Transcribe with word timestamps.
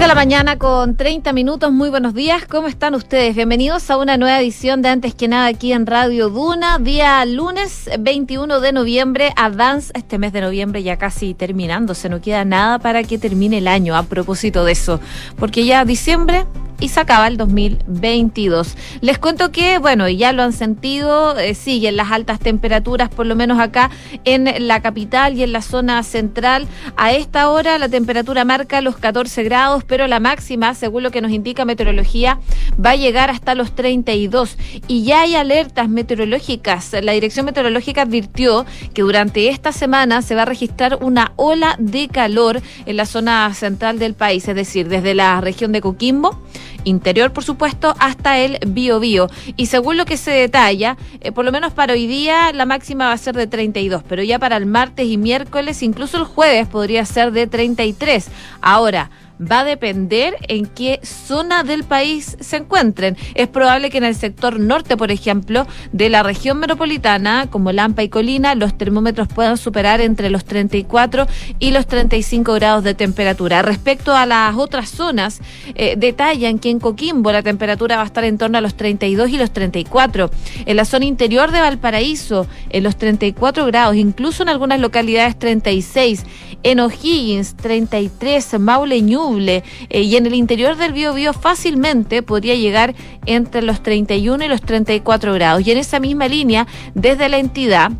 de 0.00 0.06
la 0.06 0.14
mañana 0.14 0.56
con 0.56 0.96
30 0.96 1.34
minutos. 1.34 1.70
Muy 1.70 1.90
buenos 1.90 2.14
días. 2.14 2.46
¿Cómo 2.46 2.68
están 2.68 2.94
ustedes? 2.94 3.36
Bienvenidos 3.36 3.90
a 3.90 3.98
una 3.98 4.16
nueva 4.16 4.40
edición 4.40 4.80
de 4.80 4.88
Antes 4.88 5.14
que 5.14 5.28
nada 5.28 5.44
aquí 5.48 5.74
en 5.74 5.84
Radio 5.84 6.30
Duna. 6.30 6.78
Día 6.78 7.22
lunes 7.26 7.90
21 7.98 8.60
de 8.60 8.72
noviembre. 8.72 9.34
Advance 9.36 9.92
este 9.94 10.16
mes 10.16 10.32
de 10.32 10.40
noviembre 10.40 10.82
ya 10.82 10.96
casi 10.96 11.34
terminándose. 11.34 12.08
No 12.08 12.22
queda 12.22 12.46
nada 12.46 12.78
para 12.78 13.02
que 13.02 13.18
termine 13.18 13.58
el 13.58 13.68
año 13.68 13.94
a 13.94 14.04
propósito 14.04 14.64
de 14.64 14.72
eso. 14.72 15.00
Porque 15.38 15.66
ya 15.66 15.84
diciembre 15.84 16.46
y 16.80 16.88
se 16.88 17.00
acaba 17.00 17.28
el 17.28 17.36
2022. 17.36 18.76
Les 19.00 19.18
cuento 19.18 19.52
que, 19.52 19.78
bueno, 19.78 20.08
ya 20.08 20.32
lo 20.32 20.42
han 20.42 20.52
sentido, 20.52 21.38
eh, 21.38 21.54
siguen 21.54 21.96
las 21.96 22.10
altas 22.10 22.40
temperaturas, 22.40 23.08
por 23.10 23.26
lo 23.26 23.36
menos 23.36 23.60
acá 23.60 23.90
en 24.24 24.66
la 24.66 24.80
capital 24.80 25.36
y 25.36 25.42
en 25.42 25.52
la 25.52 25.62
zona 25.62 26.02
central. 26.02 26.66
A 26.96 27.12
esta 27.12 27.50
hora 27.50 27.78
la 27.78 27.88
temperatura 27.88 28.44
marca 28.44 28.80
los 28.80 28.96
14 28.96 29.42
grados, 29.44 29.84
pero 29.84 30.06
la 30.06 30.20
máxima, 30.20 30.74
según 30.74 31.02
lo 31.02 31.10
que 31.10 31.20
nos 31.20 31.30
indica 31.30 31.64
meteorología, 31.64 32.38
va 32.84 32.90
a 32.90 32.96
llegar 32.96 33.30
hasta 33.30 33.54
los 33.54 33.74
32. 33.74 34.56
Y 34.88 35.04
ya 35.04 35.22
hay 35.22 35.34
alertas 35.34 35.88
meteorológicas. 35.88 36.94
La 37.02 37.12
Dirección 37.12 37.46
Meteorológica 37.46 38.02
advirtió 38.02 38.64
que 38.94 39.02
durante 39.02 39.48
esta 39.48 39.72
semana 39.72 40.22
se 40.22 40.34
va 40.34 40.42
a 40.42 40.46
registrar 40.46 40.98
una 41.00 41.32
ola 41.36 41.76
de 41.78 42.08
calor 42.08 42.62
en 42.86 42.96
la 42.96 43.06
zona 43.06 43.52
central 43.54 43.98
del 43.98 44.14
país, 44.14 44.48
es 44.48 44.54
decir, 44.54 44.88
desde 44.88 45.14
la 45.14 45.40
región 45.40 45.72
de 45.72 45.80
Coquimbo 45.80 46.38
interior, 46.84 47.32
por 47.32 47.44
supuesto, 47.44 47.94
hasta 47.98 48.38
el 48.38 48.58
Biobío. 48.66 49.28
Y 49.56 49.66
según 49.66 49.96
lo 49.96 50.04
que 50.04 50.16
se 50.16 50.30
detalla, 50.30 50.96
eh, 51.20 51.32
por 51.32 51.44
lo 51.44 51.52
menos 51.52 51.72
para 51.72 51.92
hoy 51.92 52.06
día 52.06 52.52
la 52.52 52.66
máxima 52.66 53.06
va 53.06 53.12
a 53.12 53.18
ser 53.18 53.34
de 53.36 53.46
32, 53.46 54.02
pero 54.08 54.22
ya 54.22 54.38
para 54.38 54.56
el 54.56 54.66
martes 54.66 55.06
y 55.06 55.16
miércoles, 55.16 55.82
incluso 55.82 56.18
el 56.18 56.24
jueves 56.24 56.66
podría 56.68 57.04
ser 57.04 57.32
de 57.32 57.46
33. 57.46 58.28
Ahora, 58.60 59.10
va 59.40 59.60
a 59.60 59.64
depender 59.64 60.36
en 60.48 60.66
qué 60.66 61.00
zona 61.02 61.62
del 61.62 61.84
país 61.84 62.36
se 62.40 62.58
encuentren. 62.58 63.16
Es 63.34 63.48
probable 63.48 63.90
que 63.90 63.98
en 63.98 64.04
el 64.04 64.14
sector 64.14 64.60
norte, 64.60 64.96
por 64.96 65.10
ejemplo, 65.10 65.66
de 65.92 66.10
la 66.10 66.22
región 66.22 66.58
metropolitana, 66.58 67.48
como 67.50 67.72
Lampa 67.72 68.02
y 68.02 68.08
Colina, 68.08 68.54
los 68.54 68.76
termómetros 68.76 69.28
puedan 69.28 69.56
superar 69.56 70.00
entre 70.00 70.30
los 70.30 70.44
34 70.44 71.26
y 71.58 71.70
los 71.70 71.86
35 71.86 72.54
grados 72.54 72.84
de 72.84 72.94
temperatura. 72.94 73.62
Respecto 73.62 74.14
a 74.14 74.26
las 74.26 74.56
otras 74.56 74.90
zonas, 74.90 75.40
eh, 75.74 75.94
detallan 75.96 76.58
que 76.58 76.70
en 76.70 76.80
Coquimbo 76.80 77.32
la 77.32 77.42
temperatura 77.42 77.96
va 77.96 78.02
a 78.02 78.06
estar 78.06 78.24
en 78.24 78.38
torno 78.38 78.58
a 78.58 78.60
los 78.60 78.74
32 78.74 79.30
y 79.30 79.38
los 79.38 79.50
34. 79.52 80.30
En 80.66 80.76
la 80.76 80.84
zona 80.84 81.06
interior 81.06 81.50
de 81.50 81.60
Valparaíso, 81.60 82.46
en 82.70 82.82
los 82.82 82.96
34 82.96 83.66
grados, 83.66 83.96
incluso 83.96 84.42
en 84.42 84.48
algunas 84.48 84.80
localidades 84.80 85.38
36. 85.38 86.24
En 86.62 86.80
O'Higgins, 86.80 87.56
33, 87.56 88.58
Maule 88.58 88.98
eh, 88.98 90.02
y 90.02 90.16
en 90.16 90.26
el 90.26 90.34
interior 90.34 90.76
del 90.76 90.92
Biobío 90.92 91.32
fácilmente 91.32 92.22
podría 92.22 92.54
llegar 92.54 92.94
entre 93.26 93.62
los 93.62 93.82
31 93.82 94.44
y 94.44 94.48
los 94.48 94.60
34 94.60 95.34
grados. 95.34 95.66
Y 95.66 95.70
en 95.70 95.78
esa 95.78 96.00
misma 96.00 96.28
línea, 96.28 96.66
desde 96.94 97.28
la 97.28 97.38
entidad, 97.38 97.92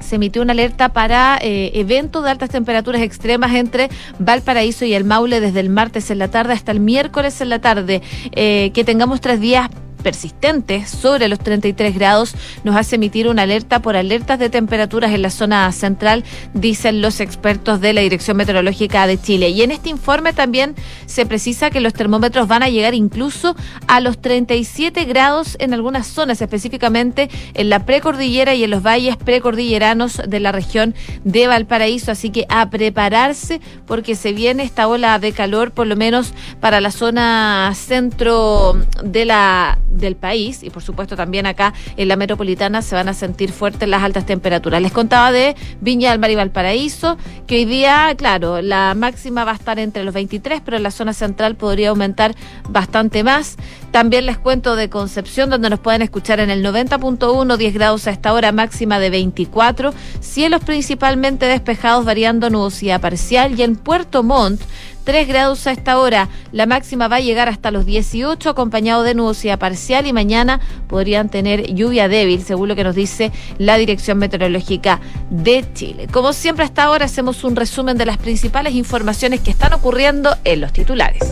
se 0.00 0.16
emitió 0.16 0.42
una 0.42 0.52
alerta 0.52 0.90
para 0.90 1.38
eh, 1.40 1.72
eventos 1.74 2.24
de 2.24 2.30
altas 2.30 2.50
temperaturas 2.50 3.02
extremas 3.02 3.54
entre 3.54 3.90
Valparaíso 4.18 4.84
y 4.84 4.94
el 4.94 5.04
Maule 5.04 5.40
desde 5.40 5.60
el 5.60 5.70
martes 5.70 6.10
en 6.10 6.18
la 6.18 6.28
tarde 6.28 6.54
hasta 6.54 6.72
el 6.72 6.80
miércoles 6.80 7.40
en 7.40 7.48
la 7.48 7.60
tarde. 7.60 8.02
Eh, 8.32 8.70
que 8.72 8.84
tengamos 8.84 9.20
tres 9.20 9.40
días 9.40 9.68
persistente 10.00 10.86
sobre 10.86 11.28
los 11.28 11.38
33 11.38 11.94
grados 11.94 12.34
nos 12.64 12.76
hace 12.76 12.96
emitir 12.96 13.28
una 13.28 13.42
alerta 13.42 13.80
por 13.80 13.96
alertas 13.96 14.38
de 14.38 14.50
temperaturas 14.50 15.12
en 15.12 15.22
la 15.22 15.30
zona 15.30 15.70
central, 15.72 16.24
dicen 16.54 17.00
los 17.00 17.20
expertos 17.20 17.80
de 17.80 17.92
la 17.92 18.00
Dirección 18.00 18.36
Meteorológica 18.36 19.06
de 19.06 19.20
Chile. 19.20 19.50
Y 19.50 19.62
en 19.62 19.70
este 19.70 19.88
informe 19.88 20.32
también 20.32 20.74
se 21.06 21.26
precisa 21.26 21.70
que 21.70 21.80
los 21.80 21.92
termómetros 21.92 22.48
van 22.48 22.62
a 22.62 22.68
llegar 22.68 22.94
incluso 22.94 23.56
a 23.86 24.00
los 24.00 24.20
37 24.20 25.04
grados 25.04 25.56
en 25.58 25.74
algunas 25.74 26.06
zonas, 26.06 26.40
específicamente 26.42 27.28
en 27.54 27.70
la 27.70 27.84
precordillera 27.86 28.54
y 28.54 28.64
en 28.64 28.70
los 28.70 28.82
valles 28.82 29.16
precordilleranos 29.16 30.20
de 30.26 30.40
la 30.40 30.52
región 30.52 30.94
de 31.24 31.46
Valparaíso. 31.46 32.12
Así 32.12 32.30
que 32.30 32.46
a 32.48 32.70
prepararse 32.70 33.60
porque 33.86 34.14
se 34.14 34.32
viene 34.32 34.62
esta 34.62 34.88
ola 34.88 35.18
de 35.18 35.32
calor, 35.32 35.72
por 35.72 35.86
lo 35.86 35.96
menos 35.96 36.32
para 36.60 36.80
la 36.80 36.90
zona 36.90 37.72
centro 37.74 38.76
de 39.02 39.24
la 39.24 39.78
del 39.90 40.16
país 40.16 40.62
y 40.62 40.70
por 40.70 40.82
supuesto 40.82 41.16
también 41.16 41.46
acá 41.46 41.74
en 41.96 42.08
la 42.08 42.16
metropolitana 42.16 42.82
se 42.82 42.94
van 42.94 43.08
a 43.08 43.14
sentir 43.14 43.52
fuertes 43.52 43.88
las 43.88 44.02
altas 44.02 44.26
temperaturas. 44.26 44.80
Les 44.80 44.92
contaba 44.92 45.32
de 45.32 45.56
Viña 45.80 46.10
del 46.10 46.20
Mar 46.20 46.30
y 46.30 46.36
Valparaíso, 46.36 47.18
que 47.46 47.56
hoy 47.56 47.64
día, 47.64 48.14
claro, 48.16 48.62
la 48.62 48.94
máxima 48.94 49.44
va 49.44 49.52
a 49.52 49.56
estar 49.56 49.78
entre 49.78 50.04
los 50.04 50.14
23, 50.14 50.62
pero 50.64 50.76
en 50.76 50.82
la 50.82 50.90
zona 50.90 51.12
central 51.12 51.56
podría 51.56 51.90
aumentar 51.90 52.34
bastante 52.68 53.24
más. 53.24 53.56
También 53.90 54.26
les 54.26 54.38
cuento 54.38 54.76
de 54.76 54.88
Concepción, 54.88 55.50
donde 55.50 55.68
nos 55.68 55.80
pueden 55.80 56.02
escuchar 56.02 56.40
en 56.40 56.50
el 56.50 56.64
90.1, 56.64 57.56
10 57.56 57.74
grados 57.74 58.06
a 58.06 58.10
esta 58.10 58.32
hora, 58.32 58.52
máxima 58.52 58.98
de 58.98 59.10
24. 59.10 59.92
Cielos 60.20 60.62
principalmente 60.64 61.46
despejados, 61.46 62.04
variando 62.04 62.50
nubosidad 62.50 63.00
parcial. 63.00 63.58
Y 63.58 63.62
en 63.62 63.76
Puerto 63.76 64.22
Montt, 64.22 64.60
3 65.04 65.28
grados 65.28 65.66
a 65.66 65.72
esta 65.72 65.98
hora. 65.98 66.28
La 66.52 66.66
máxima 66.66 67.08
va 67.08 67.16
a 67.16 67.20
llegar 67.20 67.48
hasta 67.48 67.70
los 67.70 67.86
18, 67.86 68.50
acompañado 68.50 69.02
de 69.02 69.14
nubosidad 69.14 69.58
parcial. 69.58 70.06
Y 70.06 70.12
mañana 70.12 70.60
podrían 70.88 71.28
tener 71.28 71.74
lluvia 71.74 72.08
débil, 72.08 72.42
según 72.42 72.68
lo 72.68 72.76
que 72.76 72.84
nos 72.84 72.94
dice 72.94 73.32
la 73.58 73.76
Dirección 73.76 74.18
Meteorológica 74.18 75.00
de 75.30 75.64
Chile. 75.74 76.06
Como 76.10 76.32
siempre, 76.32 76.64
hasta 76.64 76.84
ahora 76.84 77.06
hacemos 77.06 77.44
un 77.44 77.56
resumen 77.56 77.96
de 77.96 78.06
las 78.06 78.18
principales 78.18 78.74
informaciones 78.74 79.40
que 79.40 79.50
están 79.50 79.72
ocurriendo 79.72 80.36
en 80.44 80.60
los 80.60 80.72
titulares. 80.72 81.22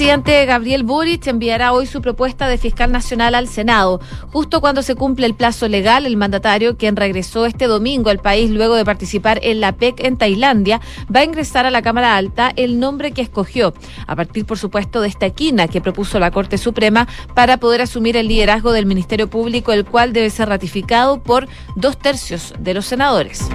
Presidente 0.00 0.46
Gabriel 0.46 0.82
Boric 0.82 1.26
enviará 1.26 1.74
hoy 1.74 1.84
su 1.84 2.00
propuesta 2.00 2.48
de 2.48 2.56
fiscal 2.56 2.90
nacional 2.90 3.34
al 3.34 3.48
Senado. 3.48 4.00
Justo 4.32 4.62
cuando 4.62 4.80
se 4.80 4.94
cumple 4.94 5.26
el 5.26 5.34
plazo 5.34 5.68
legal, 5.68 6.06
el 6.06 6.16
mandatario, 6.16 6.78
quien 6.78 6.96
regresó 6.96 7.44
este 7.44 7.66
domingo 7.66 8.08
al 8.08 8.18
país 8.18 8.50
luego 8.50 8.76
de 8.76 8.86
participar 8.86 9.40
en 9.42 9.60
la 9.60 9.72
PEC 9.72 10.02
en 10.02 10.16
Tailandia, 10.16 10.80
va 11.14 11.20
a 11.20 11.24
ingresar 11.24 11.66
a 11.66 11.70
la 11.70 11.82
Cámara 11.82 12.16
Alta 12.16 12.50
el 12.56 12.80
nombre 12.80 13.12
que 13.12 13.20
escogió, 13.20 13.74
a 14.06 14.16
partir, 14.16 14.46
por 14.46 14.56
supuesto, 14.56 15.02
de 15.02 15.08
esta 15.08 15.28
quina 15.28 15.68
que 15.68 15.82
propuso 15.82 16.18
la 16.18 16.30
Corte 16.30 16.56
Suprema 16.56 17.06
para 17.34 17.58
poder 17.58 17.82
asumir 17.82 18.16
el 18.16 18.28
liderazgo 18.28 18.72
del 18.72 18.86
Ministerio 18.86 19.28
Público, 19.28 19.70
el 19.70 19.84
cual 19.84 20.14
debe 20.14 20.30
ser 20.30 20.48
ratificado 20.48 21.22
por 21.22 21.46
dos 21.76 21.98
tercios 21.98 22.54
de 22.58 22.72
los 22.72 22.86
senadores. 22.86 23.50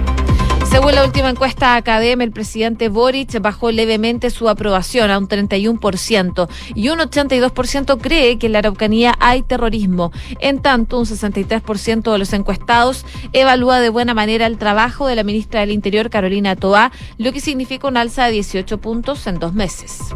Según 0.76 0.94
la 0.94 1.06
última 1.06 1.30
encuesta 1.30 1.74
Academia, 1.74 2.22
el 2.22 2.32
presidente 2.32 2.90
Boric 2.90 3.40
bajó 3.40 3.70
levemente 3.70 4.28
su 4.28 4.46
aprobación 4.46 5.10
a 5.10 5.16
un 5.16 5.26
31% 5.26 6.48
y 6.74 6.90
un 6.90 6.98
82% 6.98 7.98
cree 7.98 8.38
que 8.38 8.44
en 8.44 8.52
la 8.52 8.58
Araucanía 8.58 9.14
hay 9.18 9.40
terrorismo. 9.40 10.12
En 10.38 10.60
tanto, 10.60 10.98
un 10.98 11.06
63% 11.06 12.12
de 12.12 12.18
los 12.18 12.34
encuestados 12.34 13.06
evalúa 13.32 13.80
de 13.80 13.88
buena 13.88 14.12
manera 14.12 14.46
el 14.46 14.58
trabajo 14.58 15.06
de 15.06 15.16
la 15.16 15.24
ministra 15.24 15.60
del 15.60 15.70
Interior, 15.70 16.10
Carolina 16.10 16.56
Toá, 16.56 16.92
lo 17.16 17.32
que 17.32 17.40
significa 17.40 17.88
un 17.88 17.96
alza 17.96 18.26
de 18.26 18.32
18 18.32 18.76
puntos 18.76 19.26
en 19.26 19.38
dos 19.38 19.54
meses. 19.54 20.14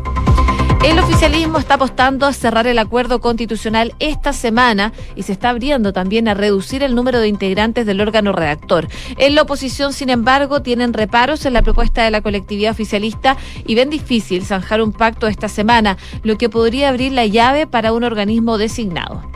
El 0.83 0.99
oficialismo 0.99 1.59
está 1.59 1.75
apostando 1.75 2.25
a 2.25 2.33
cerrar 2.33 2.67
el 2.67 2.79
acuerdo 2.79 3.21
constitucional 3.21 3.95
esta 3.99 4.33
semana 4.33 4.95
y 5.15 5.25
se 5.25 5.33
está 5.33 5.51
abriendo 5.51 5.93
también 5.93 6.27
a 6.27 6.33
reducir 6.33 6.83
el 6.83 6.95
número 6.95 7.21
de 7.21 7.29
integrantes 7.29 7.85
del 7.85 8.01
órgano 8.01 8.33
redactor. 8.33 8.89
En 9.19 9.35
la 9.35 9.43
oposición, 9.43 9.93
sin 9.93 10.09
embargo, 10.09 10.63
tienen 10.63 10.95
reparos 10.95 11.45
en 11.45 11.53
la 11.53 11.61
propuesta 11.61 12.03
de 12.03 12.11
la 12.11 12.23
colectividad 12.23 12.73
oficialista 12.73 13.37
y 13.67 13.75
ven 13.75 13.91
difícil 13.91 14.47
zanjar 14.47 14.81
un 14.81 14.93
pacto 14.93 15.27
esta 15.27 15.49
semana, 15.49 15.99
lo 16.23 16.39
que 16.39 16.49
podría 16.49 16.89
abrir 16.89 17.13
la 17.13 17.27
llave 17.27 17.67
para 17.67 17.93
un 17.93 18.03
organismo 18.03 18.57
designado. 18.57 19.30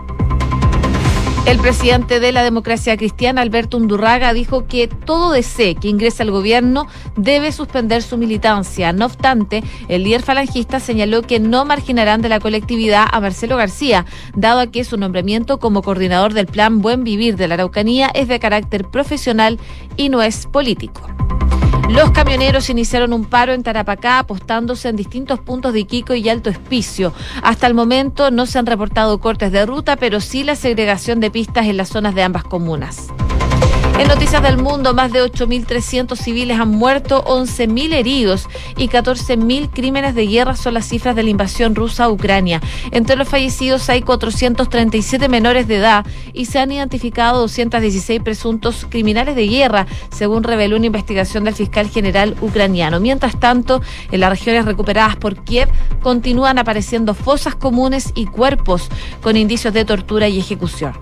El 1.47 1.59
presidente 1.59 2.21
de 2.21 2.33
la 2.33 2.43
democracia 2.43 2.97
cristiana, 2.97 3.43
Alberto 3.43 3.77
Undurraga, 3.77 4.33
dijo 4.33 4.67
que 4.67 4.89
todo 4.89 5.31
DC 5.31 5.75
que 5.75 5.89
ingresa 5.89 6.23
al 6.23 6.31
gobierno 6.31 6.87
debe 7.17 7.53
suspender 7.53 8.03
su 8.03 8.17
militancia. 8.17 8.95
No 8.95 9.05
obstante, 9.05 9.63
el 9.89 10.05
líder 10.05 10.23
falangista 10.23 10.81
señaló 10.81 11.21
que 11.21 11.41
no 11.41 11.67
marginarán 11.67 12.23
de 12.23 12.31
la 12.31 12.41
colectividad 12.41 13.07
a 13.13 13.21
Marcelo 13.21 13.59
García, 13.59 14.07
dado 14.35 14.71
que 14.71 14.85
su 14.85 14.97
nombramiento 14.97 15.59
como 15.59 15.83
coordinador 15.83 16.33
del 16.33 16.47
plan 16.47 16.81
Buen 16.81 17.05
Vivir 17.05 17.37
de 17.37 17.47
la 17.47 17.55
Araucanía 17.55 18.11
es 18.15 18.27
de 18.29 18.41
carácter 18.41 18.87
profesional 18.87 19.61
y 19.99 20.09
no 20.09 20.23
es 20.23 20.47
político. 20.47 21.03
Los 21.89 22.11
camioneros 22.13 22.71
iniciaron 22.71 23.13
un 23.13 23.27
paro 23.27 23.53
en 23.53 23.63
Tarapacá 23.63 24.19
apostándose 24.19 24.89
en 24.89 24.97
distintos 24.97 25.39
puntos 25.39 25.75
de 25.75 25.81
Iquico 25.81 26.15
y 26.15 26.29
Alto 26.29 26.49
Espicio. 26.49 27.13
Hasta 27.43 27.67
el 27.67 27.75
momento 27.75 28.31
no 28.31 28.47
se 28.47 28.59
han 28.59 28.67
reportado 28.67 29.19
cortes 29.21 29.53
de 29.53 29.67
ruta, 29.67 29.97
pero 29.97 30.21
sí 30.21 30.45
la 30.45 30.57
segregación 30.57 31.21
de 31.21 31.31
pistas 31.31 31.67
en 31.67 31.77
las 31.77 31.91
zonas 31.91 32.15
de 32.15 32.23
ambas 32.23 32.45
comunas. 32.45 33.09
En 33.97 34.09
noticias 34.09 34.43
del 34.43 34.59
mundo, 34.59 34.93
más 34.93 35.13
de 35.13 35.23
8.300 35.23 36.17
civiles 36.17 36.59
han 36.59 36.69
muerto, 36.71 37.23
11.000 37.25 37.95
heridos 37.95 38.49
y 38.77 38.89
14.000 38.89 39.71
crímenes 39.73 40.17
de 40.17 40.27
guerra 40.27 40.57
son 40.57 40.75
las 40.75 40.89
cifras 40.89 41.15
de 41.15 41.23
la 41.23 41.31
invasión 41.31 41.77
rusa 41.77 42.05
a 42.05 42.11
Ucrania. 42.11 42.61
Entre 42.91 43.15
los 43.15 43.29
fallecidos 43.29 43.89
hay 43.89 44.03
437 44.03 45.29
menores 45.29 45.69
de 45.69 45.77
edad 45.77 46.05
y 46.33 46.47
se 46.47 46.59
han 46.59 46.73
identificado 46.73 47.39
216 47.43 48.21
presuntos 48.21 48.85
criminales 48.91 49.37
de 49.37 49.47
guerra, 49.47 49.87
según 50.11 50.43
reveló 50.43 50.77
una 50.77 50.87
investigación 50.87 51.45
del 51.45 51.55
fiscal 51.55 51.89
general 51.89 52.35
ucraniano. 52.41 52.99
Mientras 52.99 53.39
tanto, 53.39 53.81
en 54.11 54.19
las 54.19 54.31
regiones 54.31 54.65
recuperadas 54.65 55.15
por 55.15 55.45
Kiev 55.45 55.69
continúan 56.03 56.59
apareciendo 56.59 57.15
fosas 57.15 57.55
comunes 57.55 58.11
y 58.17 58.27
cuerpos 58.27 58.89
con 59.23 59.37
indicios 59.37 59.73
de 59.73 59.85
tortura 59.85 60.27
y 60.27 60.41
ejecución. 60.41 60.95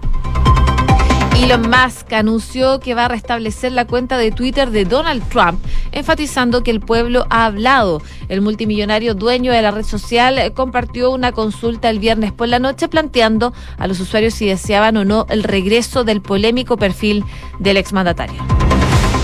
Elon 1.42 1.68
Musk 1.68 2.12
anunció 2.12 2.78
que 2.78 2.94
va 2.94 3.06
a 3.06 3.08
restablecer 3.08 3.72
la 3.72 3.84
cuenta 3.84 4.16
de 4.16 4.30
Twitter 4.30 4.70
de 4.70 4.84
Donald 4.84 5.28
Trump, 5.28 5.58
enfatizando 5.90 6.62
que 6.62 6.70
el 6.70 6.78
pueblo 6.78 7.26
ha 7.30 7.46
hablado. 7.46 8.00
El 8.28 8.42
multimillonario 8.42 9.14
dueño 9.14 9.50
de 9.50 9.60
la 9.60 9.72
red 9.72 9.82
social 9.82 10.52
compartió 10.54 11.10
una 11.10 11.32
consulta 11.32 11.90
el 11.90 11.98
viernes 11.98 12.30
por 12.30 12.46
la 12.46 12.60
noche 12.60 12.86
planteando 12.86 13.52
a 13.76 13.88
los 13.88 13.98
usuarios 13.98 14.34
si 14.34 14.46
deseaban 14.46 14.96
o 14.96 15.04
no 15.04 15.26
el 15.30 15.42
regreso 15.42 16.04
del 16.04 16.22
polémico 16.22 16.76
perfil 16.76 17.24
del 17.58 17.76
exmandatario. 17.76 18.40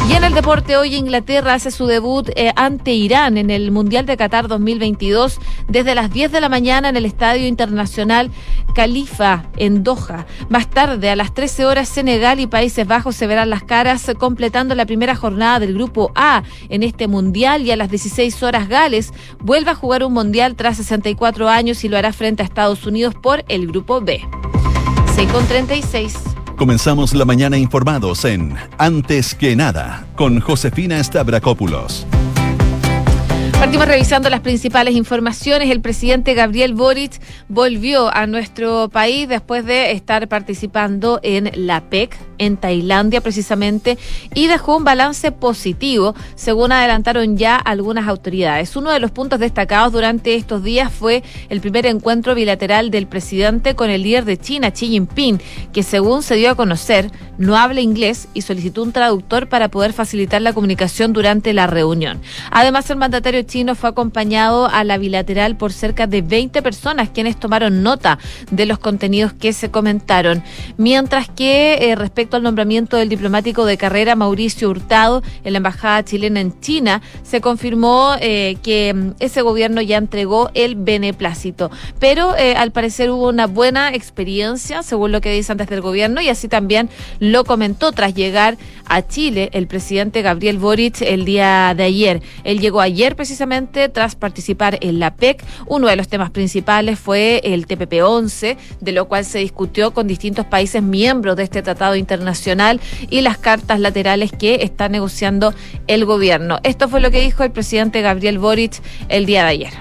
Y 0.08 0.14
en 0.14 0.24
el 0.24 0.32
deporte, 0.32 0.78
hoy 0.78 0.94
Inglaterra 0.94 1.52
hace 1.52 1.70
su 1.70 1.86
debut 1.86 2.30
eh, 2.34 2.50
ante 2.56 2.92
Irán 2.92 3.36
en 3.36 3.50
el 3.50 3.70
Mundial 3.70 4.06
de 4.06 4.16
Qatar 4.16 4.48
2022 4.48 5.38
desde 5.68 5.94
las 5.94 6.10
10 6.10 6.32
de 6.32 6.40
la 6.40 6.48
mañana 6.48 6.88
en 6.88 6.96
el 6.96 7.04
Estadio 7.04 7.46
Internacional 7.46 8.30
Khalifa 8.74 9.44
en 9.58 9.84
Doha. 9.84 10.24
Más 10.48 10.70
tarde, 10.70 11.10
a 11.10 11.16
las 11.16 11.34
13 11.34 11.66
horas, 11.66 11.90
Senegal 11.90 12.40
y 12.40 12.46
Países 12.46 12.86
Bajos 12.86 13.16
se 13.16 13.26
verán 13.26 13.50
las 13.50 13.64
caras 13.64 14.10
completando 14.18 14.74
la 14.74 14.86
primera 14.86 15.14
jornada 15.14 15.60
del 15.60 15.74
Grupo 15.74 16.10
A 16.14 16.42
en 16.70 16.82
este 16.82 17.06
Mundial 17.06 17.66
y 17.66 17.70
a 17.70 17.76
las 17.76 17.90
16 17.90 18.42
horas 18.42 18.66
Gales 18.66 19.12
vuelve 19.40 19.72
a 19.72 19.74
jugar 19.74 20.04
un 20.04 20.14
Mundial 20.14 20.56
tras 20.56 20.78
64 20.78 21.50
años 21.50 21.84
y 21.84 21.90
lo 21.90 21.98
hará 21.98 22.14
frente 22.14 22.42
a 22.42 22.46
Estados 22.46 22.86
Unidos 22.86 23.14
por 23.14 23.44
el 23.48 23.66
Grupo 23.66 24.00
B. 24.00 24.26
6 25.16 25.32
con 25.32 25.46
36. 25.46 26.37
Comenzamos 26.58 27.14
la 27.14 27.24
mañana 27.24 27.56
informados 27.56 28.24
en 28.24 28.56
Antes 28.78 29.36
que 29.36 29.54
nada 29.54 30.04
con 30.16 30.40
Josefina 30.40 31.00
Stavrakopoulos. 31.00 32.04
Partimos 33.52 33.86
revisando 33.86 34.28
las 34.28 34.40
principales 34.40 34.96
informaciones. 34.96 35.70
El 35.70 35.80
presidente 35.80 36.34
Gabriel 36.34 36.74
Boric 36.74 37.20
volvió 37.48 38.12
a 38.12 38.26
nuestro 38.26 38.88
país 38.88 39.28
después 39.28 39.64
de 39.66 39.92
estar 39.92 40.26
participando 40.26 41.20
en 41.22 41.52
la 41.54 41.80
PEC, 41.82 42.18
en 42.38 42.56
Tailandia 42.56 43.20
precisamente, 43.20 43.98
y 44.34 44.46
dejó 44.46 44.76
un 44.76 44.84
balance 44.84 45.32
positivo, 45.32 46.14
según 46.34 46.72
adelantaron 46.72 47.36
ya 47.36 47.56
algunas 47.56 48.08
autoridades. 48.08 48.76
Uno 48.76 48.90
de 48.90 49.00
los 49.00 49.10
puntos 49.10 49.40
destacados 49.40 49.92
durante 49.92 50.34
estos 50.34 50.62
días 50.62 50.92
fue 50.92 51.22
el 51.48 51.60
primer 51.60 51.86
encuentro 51.86 52.34
bilateral 52.34 52.90
del 52.90 53.06
presidente 53.06 53.74
con 53.74 53.90
el 53.90 54.02
líder 54.02 54.24
de 54.24 54.38
China, 54.38 54.70
Xi 54.70 54.88
Jinping, 54.88 55.40
que 55.72 55.82
según 55.82 56.22
se 56.22 56.36
dio 56.36 56.50
a 56.50 56.54
conocer, 56.54 57.10
no 57.38 57.56
habla 57.56 57.80
inglés 57.80 58.28
y 58.34 58.42
solicitó 58.42 58.82
un 58.82 58.92
traductor 58.92 59.48
para 59.48 59.68
poder 59.68 59.92
facilitar 59.92 60.42
la 60.42 60.52
comunicación 60.52 61.12
durante 61.12 61.52
la 61.52 61.66
reunión. 61.66 62.20
Además, 62.50 62.90
el 62.90 62.96
mandatario 62.96 63.42
chino 63.42 63.74
fue 63.74 63.90
acompañado 63.90 64.66
a 64.66 64.84
la 64.84 64.98
bilateral 64.98 65.56
por 65.56 65.72
cerca 65.72 66.06
de 66.06 66.22
20 66.22 66.62
personas 66.62 67.10
quienes 67.10 67.38
tomaron 67.38 67.82
nota 67.82 68.18
de 68.50 68.66
los 68.66 68.78
contenidos 68.78 69.32
que 69.32 69.52
se 69.52 69.70
comentaron. 69.70 70.42
Mientras 70.76 71.28
que 71.28 71.90
eh, 71.90 71.94
respecto 71.94 72.27
al 72.36 72.42
nombramiento 72.42 72.96
del 72.96 73.08
diplomático 73.08 73.64
de 73.64 73.76
carrera 73.76 74.16
Mauricio 74.16 74.68
Hurtado 74.68 75.22
en 75.44 75.52
la 75.52 75.58
Embajada 75.58 76.04
chilena 76.04 76.40
en 76.40 76.60
China, 76.60 77.00
se 77.22 77.40
confirmó 77.40 78.14
eh, 78.20 78.56
que 78.62 78.92
mm, 78.94 79.10
ese 79.20 79.42
gobierno 79.42 79.80
ya 79.80 79.96
entregó 79.96 80.50
el 80.54 80.74
beneplácito. 80.74 81.70
Pero 81.98 82.36
eh, 82.36 82.54
al 82.54 82.72
parecer 82.72 83.10
hubo 83.10 83.28
una 83.28 83.46
buena 83.46 83.94
experiencia, 83.94 84.82
según 84.82 85.12
lo 85.12 85.20
que 85.20 85.32
dice 85.32 85.52
antes 85.52 85.68
del 85.68 85.80
gobierno, 85.80 86.20
y 86.20 86.28
así 86.28 86.48
también 86.48 86.88
lo 87.18 87.44
comentó 87.44 87.92
tras 87.92 88.14
llegar 88.14 88.58
a 88.86 89.06
Chile 89.06 89.50
el 89.52 89.66
presidente 89.66 90.22
Gabriel 90.22 90.58
Boric 90.58 91.02
el 91.02 91.24
día 91.24 91.74
de 91.76 91.84
ayer. 91.84 92.22
Él 92.44 92.60
llegó 92.60 92.80
ayer 92.80 93.16
precisamente 93.16 93.88
tras 93.88 94.16
participar 94.16 94.78
en 94.80 94.98
la 94.98 95.14
PEC. 95.14 95.44
Uno 95.66 95.88
de 95.88 95.96
los 95.96 96.08
temas 96.08 96.30
principales 96.30 96.98
fue 96.98 97.40
el 97.44 97.66
TPP-11, 97.66 98.56
de 98.80 98.92
lo 98.92 99.08
cual 99.08 99.24
se 99.24 99.38
discutió 99.38 99.92
con 99.92 100.06
distintos 100.06 100.46
países 100.46 100.82
miembros 100.82 101.36
de 101.36 101.42
este 101.42 101.62
tratado 101.62 101.94
internacional 101.94 102.17
y 103.10 103.20
las 103.20 103.38
cartas 103.38 103.80
laterales 103.80 104.32
que 104.32 104.60
está 104.62 104.88
negociando 104.88 105.52
el 105.86 106.04
gobierno. 106.04 106.58
Esto 106.62 106.88
fue 106.88 107.00
lo 107.00 107.10
que 107.10 107.20
dijo 107.20 107.44
el 107.44 107.50
presidente 107.50 108.02
Gabriel 108.02 108.38
Boric 108.38 108.82
el 109.08 109.26
día 109.26 109.44
de 109.44 109.48
ayer. 109.50 109.72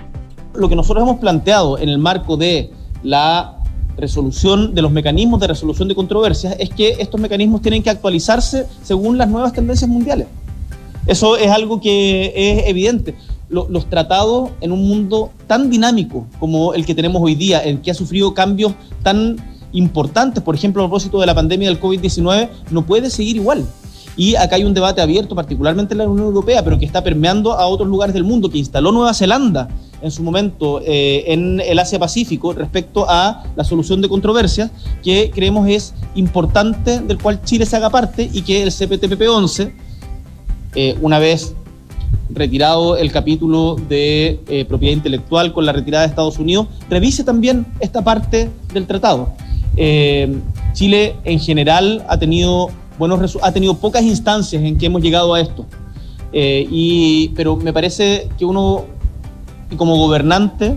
Lo 0.53 0.69
que 0.69 0.75
nosotros 0.75 1.03
hemos 1.03 1.19
planteado 1.19 1.77
en 1.77 1.89
el 1.89 1.97
marco 1.97 2.37
de 2.37 2.71
la 3.03 3.57
resolución 3.97 4.75
de 4.75 4.81
los 4.81 4.91
mecanismos 4.91 5.39
de 5.39 5.47
resolución 5.47 5.87
de 5.87 5.95
controversias 5.95 6.55
es 6.59 6.69
que 6.69 6.95
estos 6.99 7.19
mecanismos 7.19 7.61
tienen 7.61 7.81
que 7.81 7.89
actualizarse 7.89 8.65
según 8.83 9.17
las 9.17 9.27
nuevas 9.27 9.53
tendencias 9.53 9.89
mundiales. 9.89 10.27
Eso 11.07 11.37
es 11.37 11.49
algo 11.49 11.79
que 11.79 12.33
es 12.35 12.67
evidente 12.67 13.15
los 13.49 13.89
tratados 13.89 14.51
en 14.59 14.71
un 14.71 14.87
mundo 14.87 15.31
tan 15.47 15.69
dinámico 15.69 16.27
como 16.39 16.73
el 16.73 16.85
que 16.85 16.93
tenemos 16.93 17.21
hoy 17.21 17.35
día, 17.35 17.59
el 17.59 17.81
que 17.81 17.91
ha 17.91 17.93
sufrido 17.93 18.33
cambios 18.33 18.73
tan 19.03 19.37
importantes, 19.73 20.43
por 20.43 20.55
ejemplo, 20.55 20.83
a 20.83 20.87
propósito 20.87 21.19
de 21.19 21.25
la 21.25 21.35
pandemia 21.35 21.69
del 21.69 21.79
COVID-19, 21.79 22.49
no 22.71 22.85
puede 22.85 23.09
seguir 23.09 23.35
igual. 23.35 23.65
Y 24.15 24.35
acá 24.35 24.55
hay 24.55 24.63
un 24.63 24.73
debate 24.73 24.99
abierto, 24.99 25.35
particularmente 25.35 25.93
en 25.93 25.99
la 25.99 26.07
Unión 26.07 26.27
Europea, 26.27 26.63
pero 26.63 26.79
que 26.79 26.85
está 26.85 27.03
permeando 27.03 27.53
a 27.53 27.67
otros 27.67 27.87
lugares 27.87 28.15
del 28.15 28.23
mundo, 28.23 28.49
que 28.49 28.57
instaló 28.57 28.91
Nueva 28.91 29.13
Zelanda 29.13 29.67
en 30.01 30.11
su 30.11 30.23
momento 30.23 30.81
eh, 30.83 31.23
en 31.27 31.59
el 31.61 31.79
Asia-Pacífico 31.79 32.53
respecto 32.53 33.05
a 33.07 33.43
la 33.55 33.63
solución 33.63 34.01
de 34.01 34.09
controversias, 34.09 34.71
que 35.03 35.31
creemos 35.33 35.67
es 35.69 35.93
importante, 36.15 36.99
del 36.99 37.19
cual 37.19 37.41
Chile 37.43 37.65
se 37.65 37.75
haga 37.75 37.91
parte 37.91 38.29
y 38.33 38.41
que 38.41 38.63
el 38.63 38.71
CPTPP-11, 38.71 39.71
eh, 40.75 40.97
una 41.01 41.19
vez 41.19 41.53
retirado 42.29 42.97
el 42.97 43.11
capítulo 43.11 43.75
de 43.87 44.39
eh, 44.47 44.65
propiedad 44.65 44.93
intelectual 44.93 45.53
con 45.53 45.65
la 45.65 45.71
retirada 45.71 46.03
de 46.03 46.09
Estados 46.09 46.39
Unidos, 46.39 46.67
revise 46.89 47.23
también 47.23 47.65
esta 47.79 48.03
parte 48.03 48.49
del 48.73 48.87
tratado. 48.87 49.33
Eh, 49.77 50.35
Chile 50.73 51.15
en 51.23 51.39
general 51.39 52.03
ha 52.09 52.17
tenido, 52.17 52.69
buenos 52.97 53.37
ha 53.41 53.51
tenido 53.51 53.75
pocas 53.77 54.03
instancias 54.03 54.61
en 54.63 54.77
que 54.77 54.87
hemos 54.87 55.01
llegado 55.01 55.33
a 55.33 55.39
esto. 55.39 55.65
Eh, 56.33 56.67
y, 56.69 57.29
pero 57.29 57.55
me 57.55 57.71
parece 57.71 58.27
que 58.37 58.45
uno, 58.45 58.85
como 59.77 59.97
gobernante, 59.97 60.75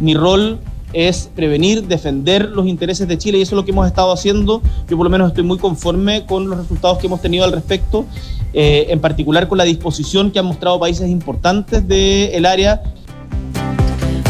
mi 0.00 0.14
rol 0.14 0.58
es 0.92 1.30
prevenir, 1.34 1.86
defender 1.86 2.48
los 2.48 2.66
intereses 2.66 3.06
de 3.06 3.18
Chile 3.18 3.38
y 3.38 3.42
eso 3.42 3.54
es 3.54 3.56
lo 3.56 3.64
que 3.64 3.72
hemos 3.72 3.86
estado 3.86 4.12
haciendo. 4.12 4.62
Yo 4.88 4.96
por 4.96 5.04
lo 5.04 5.10
menos 5.10 5.28
estoy 5.28 5.44
muy 5.44 5.58
conforme 5.58 6.24
con 6.24 6.48
los 6.48 6.58
resultados 6.58 6.98
que 6.98 7.06
hemos 7.06 7.20
tenido 7.20 7.44
al 7.44 7.52
respecto, 7.52 8.06
eh, 8.54 8.86
en 8.88 9.00
particular 9.00 9.48
con 9.48 9.58
la 9.58 9.64
disposición 9.64 10.30
que 10.30 10.38
han 10.38 10.46
mostrado 10.46 10.80
países 10.80 11.08
importantes 11.08 11.86
del 11.86 12.46
área 12.46 12.82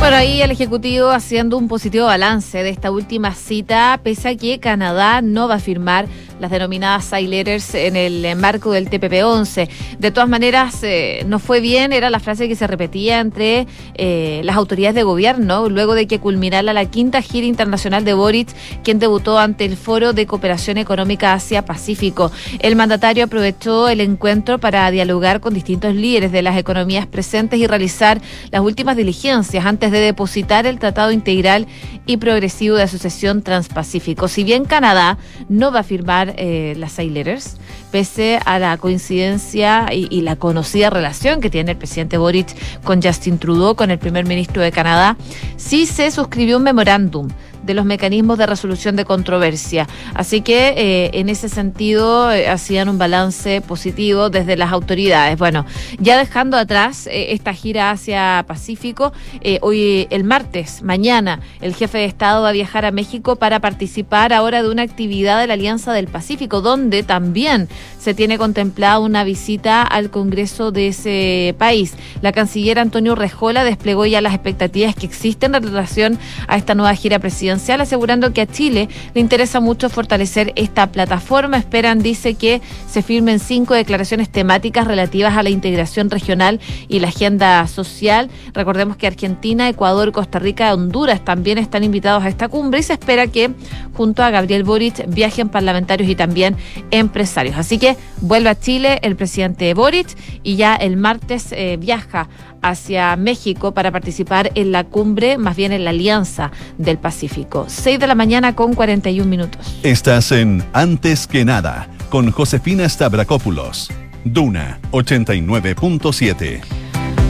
bueno, 0.08 0.22
ahí 0.22 0.40
el 0.40 0.50
Ejecutivo 0.50 1.10
haciendo 1.10 1.58
un 1.58 1.68
positivo 1.68 2.06
balance 2.06 2.62
de 2.62 2.70
esta 2.70 2.90
última 2.90 3.34
cita, 3.34 4.00
pese 4.02 4.30
a 4.30 4.36
que 4.38 4.58
Canadá 4.58 5.20
no 5.20 5.48
va 5.48 5.56
a 5.56 5.58
firmar 5.58 6.06
las 6.38 6.50
denominadas 6.50 7.04
side 7.04 7.28
letters 7.28 7.74
en 7.74 7.96
el 7.96 8.36
marco 8.36 8.72
del 8.72 8.88
TPP-11. 8.90 9.68
De 9.98 10.10
todas 10.10 10.28
maneras, 10.28 10.82
eh, 10.82 11.24
no 11.26 11.38
fue 11.38 11.60
bien, 11.60 11.92
era 11.92 12.10
la 12.10 12.20
frase 12.20 12.48
que 12.48 12.56
se 12.56 12.66
repetía 12.66 13.20
entre 13.20 13.66
eh, 13.94 14.40
las 14.44 14.56
autoridades 14.56 14.94
de 14.94 15.02
gobierno, 15.02 15.68
luego 15.68 15.94
de 15.94 16.06
que 16.06 16.18
culminara 16.18 16.72
la 16.72 16.84
quinta 16.86 17.22
gira 17.22 17.46
internacional 17.46 18.04
de 18.04 18.14
Boric, 18.14 18.48
quien 18.82 18.98
debutó 18.98 19.38
ante 19.38 19.64
el 19.64 19.76
Foro 19.76 20.12
de 20.12 20.26
Cooperación 20.26 20.78
Económica 20.78 21.32
Asia-Pacífico. 21.34 22.30
El 22.60 22.76
mandatario 22.76 23.24
aprovechó 23.24 23.88
el 23.88 24.00
encuentro 24.00 24.58
para 24.58 24.90
dialogar 24.90 25.40
con 25.40 25.54
distintos 25.54 25.94
líderes 25.94 26.32
de 26.32 26.42
las 26.42 26.56
economías 26.56 27.06
presentes 27.06 27.58
y 27.58 27.66
realizar 27.66 28.20
las 28.50 28.60
últimas 28.60 28.96
diligencias 28.96 29.64
antes 29.64 29.90
de 29.90 30.00
depositar 30.00 30.66
el 30.66 30.78
Tratado 30.78 31.12
Integral 31.12 31.66
y 32.06 32.16
Progresivo 32.16 32.76
de 32.76 32.82
Asociación 32.84 33.42
Transpacífico. 33.42 34.28
Si 34.28 34.44
bien 34.44 34.64
Canadá 34.64 35.18
no 35.48 35.72
va 35.72 35.80
a 35.80 35.84
firmar 35.84 36.27
eh, 36.36 36.74
las 36.76 36.92
Sailors, 36.92 37.56
pese 37.90 38.40
a 38.44 38.58
la 38.58 38.76
coincidencia 38.76 39.86
y, 39.92 40.20
la 40.20 40.36
conocida 40.36 40.90
relación 40.90 41.40
que 41.40 41.50
tiene 41.50 41.72
el 41.72 41.76
presidente 41.76 42.18
Boric 42.18 42.54
con 42.82 43.02
Justin 43.02 43.38
Trudeau, 43.38 43.74
con 43.74 43.90
el 43.90 43.98
primer 43.98 44.26
ministro 44.26 44.62
de 44.62 44.72
Canadá, 44.72 45.16
sí 45.56 45.86
se 45.86 46.10
suscribió 46.10 46.56
un 46.56 46.64
memorándum 46.64 47.28
de 47.68 47.74
los 47.74 47.84
mecanismos 47.84 48.38
de 48.38 48.46
resolución 48.46 48.96
de 48.96 49.04
controversia. 49.04 49.86
Así 50.14 50.40
que 50.40 50.68
eh, 50.76 51.10
en 51.12 51.28
ese 51.28 51.50
sentido 51.50 52.32
eh, 52.32 52.48
hacían 52.48 52.88
un 52.88 52.96
balance 52.96 53.60
positivo 53.60 54.30
desde 54.30 54.56
las 54.56 54.72
autoridades. 54.72 55.38
Bueno, 55.38 55.66
ya 55.98 56.16
dejando 56.16 56.56
atrás 56.56 57.06
eh, 57.06 57.34
esta 57.34 57.52
gira 57.52 57.90
hacia 57.90 58.42
Pacífico, 58.48 59.12
hoy 59.60 60.06
el 60.08 60.24
martes, 60.24 60.82
mañana, 60.82 61.40
el 61.60 61.74
jefe 61.74 61.98
de 61.98 62.06
Estado 62.06 62.42
va 62.42 62.48
a 62.48 62.52
viajar 62.52 62.86
a 62.86 62.90
México 62.90 63.36
para 63.36 63.60
participar 63.60 64.32
ahora 64.32 64.62
de 64.62 64.70
una 64.70 64.82
actividad 64.82 65.38
de 65.38 65.46
la 65.46 65.54
Alianza 65.54 65.92
del 65.92 66.08
Pacífico, 66.08 66.62
donde 66.62 67.02
también 67.02 67.68
se 67.98 68.14
tiene 68.14 68.38
contemplada 68.38 68.98
una 68.98 69.24
visita 69.24 69.82
al 69.82 70.08
Congreso 70.08 70.72
de 70.72 70.88
ese 70.88 71.54
país. 71.58 71.94
La 72.22 72.32
canciller 72.32 72.78
Antonio 72.78 73.14
Rejola 73.14 73.64
desplegó 73.64 74.06
ya 74.06 74.22
las 74.22 74.32
expectativas 74.32 74.94
que 74.94 75.04
existen 75.04 75.54
en 75.54 75.62
relación 75.62 76.18
a 76.46 76.56
esta 76.56 76.74
nueva 76.74 76.94
gira 76.94 77.18
presidencial, 77.18 77.57
asegurando 77.58 78.32
que 78.32 78.42
a 78.42 78.46
Chile 78.46 78.88
le 79.14 79.20
interesa 79.20 79.60
mucho 79.60 79.88
fortalecer 79.88 80.52
esta 80.56 80.86
plataforma. 80.88 81.58
Esperan, 81.58 82.00
dice, 82.00 82.34
que 82.34 82.60
se 82.88 83.02
firmen 83.02 83.38
cinco 83.38 83.74
declaraciones 83.74 84.30
temáticas 84.30 84.86
relativas 84.86 85.36
a 85.36 85.42
la 85.42 85.50
integración 85.50 86.10
regional 86.10 86.60
y 86.88 87.00
la 87.00 87.08
agenda 87.08 87.66
social. 87.66 88.30
Recordemos 88.52 88.96
que 88.96 89.06
Argentina, 89.06 89.68
Ecuador, 89.68 90.12
Costa 90.12 90.38
Rica 90.38 90.72
Honduras 90.72 91.24
también 91.24 91.58
están 91.58 91.84
invitados 91.84 92.24
a 92.24 92.28
esta 92.28 92.48
cumbre 92.48 92.80
y 92.80 92.82
se 92.82 92.94
espera 92.94 93.26
que 93.26 93.50
junto 93.94 94.22
a 94.22 94.30
Gabriel 94.30 94.64
Boric 94.64 95.06
viajen 95.08 95.48
parlamentarios 95.48 96.08
y 96.08 96.14
también 96.14 96.56
empresarios. 96.90 97.56
Así 97.56 97.78
que 97.78 97.96
vuelve 98.20 98.50
a 98.50 98.58
Chile 98.58 98.98
el 99.02 99.16
presidente 99.16 99.72
Boric 99.74 100.08
y 100.42 100.56
ya 100.56 100.74
el 100.74 100.96
martes 100.96 101.52
eh, 101.52 101.76
viaja 101.78 102.28
hacia 102.62 103.16
México 103.16 103.72
para 103.72 103.90
participar 103.90 104.50
en 104.54 104.72
la 104.72 104.84
cumbre, 104.84 105.38
más 105.38 105.56
bien 105.56 105.72
en 105.72 105.84
la 105.84 105.90
Alianza 105.90 106.50
del 106.78 106.98
Pacífico. 106.98 107.66
6 107.68 107.98
de 107.98 108.06
la 108.06 108.14
mañana 108.14 108.54
con 108.54 108.74
41 108.74 109.28
minutos. 109.28 109.78
Estás 109.82 110.32
en 110.32 110.64
Antes 110.72 111.26
que 111.26 111.44
nada 111.44 111.88
con 112.10 112.30
Josefina 112.30 112.88
Stavrakopoulos. 112.88 113.90
Duna 114.24 114.78
89.7. 114.92 116.60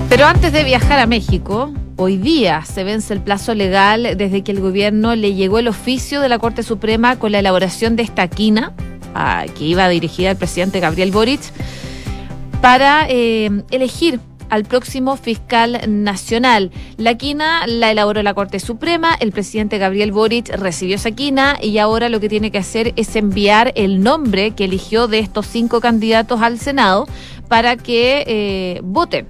Pero 0.08 0.26
antes 0.26 0.52
de 0.52 0.64
viajar 0.64 0.99
a 0.99 1.06
México, 1.06 1.73
hoy 1.97 2.16
día 2.16 2.64
se 2.64 2.82
vence 2.82 3.12
el 3.12 3.20
plazo 3.20 3.54
legal 3.54 4.16
desde 4.16 4.42
que 4.42 4.52
el 4.52 4.61
gobierno 4.61 5.14
le 5.14 5.35
llegó 5.35 5.58
el 5.58 5.68
oficio 5.68 6.20
de 6.20 6.28
la 6.28 6.38
Corte 6.38 6.62
Suprema 6.62 7.18
con 7.18 7.32
la 7.32 7.40
elaboración 7.40 7.94
de 7.97 8.04
esta 8.04 8.26
quina, 8.28 8.73
que 9.56 9.64
iba 9.64 9.88
dirigida 9.88 10.30
al 10.30 10.37
presidente 10.37 10.80
Gabriel 10.80 11.11
Boric, 11.11 11.40
para 12.62 13.06
eh, 13.08 13.62
elegir 13.70 14.20
al 14.50 14.64
próximo 14.64 15.17
fiscal 15.17 15.81
nacional. 15.87 16.71
La 16.97 17.17
quina 17.17 17.67
la 17.67 17.90
elaboró 17.90 18.23
la 18.23 18.35
Corte 18.35 18.61
Suprema, 18.61 19.14
el 19.21 19.33
presidente 19.33 19.78
Gabriel 19.78 20.12
Boric 20.12 20.49
recibió 20.50 20.97
esa 20.97 21.11
quina 21.11 21.59
y 21.62 21.78
ahora 21.78 22.09
lo 22.09 22.21
que 22.21 22.28
tiene 22.28 22.50
que 22.50 22.59
hacer 22.59 22.93
es 22.97 23.14
enviar 23.17 23.73
el 23.76 24.02
nombre 24.02 24.52
que 24.52 24.64
eligió 24.64 25.09
de 25.09 25.19
estos 25.19 25.47
cinco 25.47 25.81
candidatos 25.81 26.43
al 26.43 26.59
Senado 26.59 27.07
para 27.49 27.76
que 27.76 28.25
eh, 28.26 28.81
vote 28.85 29.26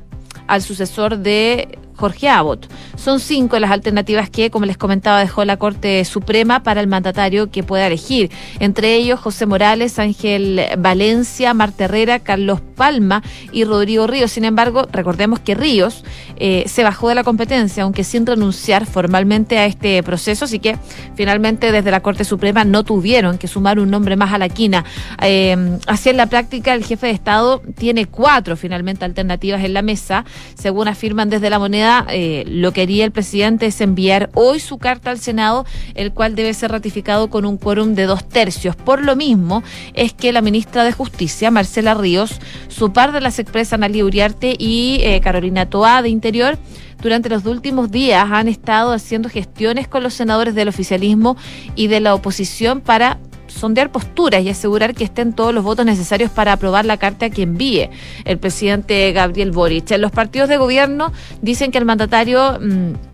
al 0.46 0.62
sucesor 0.62 1.18
de 1.18 1.78
Jorge 1.98 2.28
Abbott. 2.28 2.70
Son 2.96 3.18
cinco 3.18 3.58
las 3.58 3.72
alternativas 3.72 4.30
que, 4.30 4.50
como 4.50 4.66
les 4.66 4.76
comentaba, 4.76 5.18
dejó 5.18 5.44
la 5.44 5.56
Corte 5.56 6.04
Suprema 6.04 6.62
para 6.62 6.80
el 6.80 6.86
mandatario 6.86 7.50
que 7.50 7.64
pueda 7.64 7.88
elegir. 7.88 8.30
Entre 8.60 8.94
ellos, 8.94 9.18
José 9.18 9.46
Morales, 9.46 9.98
Ángel 9.98 10.62
Valencia, 10.78 11.54
Marta 11.54 11.84
Herrera, 11.84 12.20
Carlos 12.20 12.60
Palma 12.60 13.22
y 13.50 13.64
Rodrigo 13.64 14.06
Ríos. 14.06 14.30
Sin 14.30 14.44
embargo, 14.44 14.86
recordemos 14.92 15.40
que 15.40 15.56
Ríos 15.56 16.04
eh, 16.36 16.64
se 16.68 16.84
bajó 16.84 17.08
de 17.08 17.16
la 17.16 17.24
competencia, 17.24 17.82
aunque 17.82 18.04
sin 18.04 18.24
renunciar 18.24 18.86
formalmente 18.86 19.58
a 19.58 19.66
este 19.66 20.00
proceso, 20.04 20.44
así 20.44 20.60
que 20.60 20.76
finalmente 21.16 21.72
desde 21.72 21.90
la 21.90 22.00
Corte 22.00 22.24
Suprema 22.24 22.64
no 22.64 22.84
tuvieron 22.84 23.38
que 23.38 23.48
sumar 23.48 23.80
un 23.80 23.90
nombre 23.90 24.14
más 24.14 24.32
a 24.32 24.38
la 24.38 24.48
quina. 24.48 24.84
Eh, 25.20 25.78
así 25.88 26.10
en 26.10 26.16
la 26.16 26.26
práctica, 26.26 26.74
el 26.74 26.84
jefe 26.84 27.08
de 27.08 27.12
Estado 27.12 27.60
tiene 27.76 28.06
cuatro 28.06 28.56
finalmente 28.56 29.04
alternativas 29.04 29.64
en 29.64 29.74
la 29.74 29.82
mesa, 29.82 30.24
según 30.54 30.86
afirman 30.86 31.28
desde 31.28 31.50
la 31.50 31.58
moneda 31.58 31.87
eh, 32.10 32.44
lo 32.46 32.72
que 32.72 32.82
haría 32.82 33.04
el 33.04 33.12
presidente 33.12 33.66
es 33.66 33.80
enviar 33.80 34.30
hoy 34.34 34.60
su 34.60 34.78
carta 34.78 35.10
al 35.10 35.18
Senado, 35.18 35.64
el 35.94 36.12
cual 36.12 36.34
debe 36.34 36.54
ser 36.54 36.70
ratificado 36.70 37.30
con 37.30 37.44
un 37.44 37.56
quórum 37.56 37.94
de 37.94 38.04
dos 38.04 38.28
tercios. 38.28 38.76
Por 38.76 39.02
lo 39.02 39.16
mismo, 39.16 39.62
es 39.94 40.12
que 40.12 40.32
la 40.32 40.40
ministra 40.40 40.84
de 40.84 40.92
Justicia, 40.92 41.50
Marcela 41.50 41.94
Ríos, 41.94 42.40
su 42.68 42.92
par 42.92 43.12
de 43.12 43.20
las 43.20 43.38
expresas 43.38 43.74
Analia 43.74 44.04
Uriarte 44.04 44.54
y 44.58 45.00
eh, 45.02 45.20
Carolina 45.20 45.68
Toá 45.68 46.02
de 46.02 46.08
Interior, 46.08 46.58
durante 47.00 47.28
los 47.28 47.46
últimos 47.46 47.90
días 47.92 48.28
han 48.30 48.48
estado 48.48 48.92
haciendo 48.92 49.28
gestiones 49.28 49.86
con 49.86 50.02
los 50.02 50.14
senadores 50.14 50.54
del 50.54 50.68
oficialismo 50.68 51.36
y 51.76 51.86
de 51.86 52.00
la 52.00 52.14
oposición 52.14 52.80
para 52.80 53.18
sondear 53.58 53.90
posturas 53.90 54.42
y 54.42 54.48
asegurar 54.48 54.94
que 54.94 55.04
estén 55.04 55.32
todos 55.32 55.52
los 55.52 55.64
votos 55.64 55.84
necesarios 55.84 56.30
para 56.30 56.52
aprobar 56.52 56.84
la 56.84 56.96
carta 56.96 57.28
que 57.30 57.42
envíe 57.42 57.90
el 58.24 58.38
presidente 58.38 59.12
Gabriel 59.12 59.50
Boric. 59.50 59.90
Los 59.98 60.12
partidos 60.12 60.48
de 60.48 60.56
gobierno 60.56 61.12
dicen 61.42 61.70
que 61.70 61.78
el 61.78 61.84
mandatario... 61.84 62.58
Mm, 62.60 63.07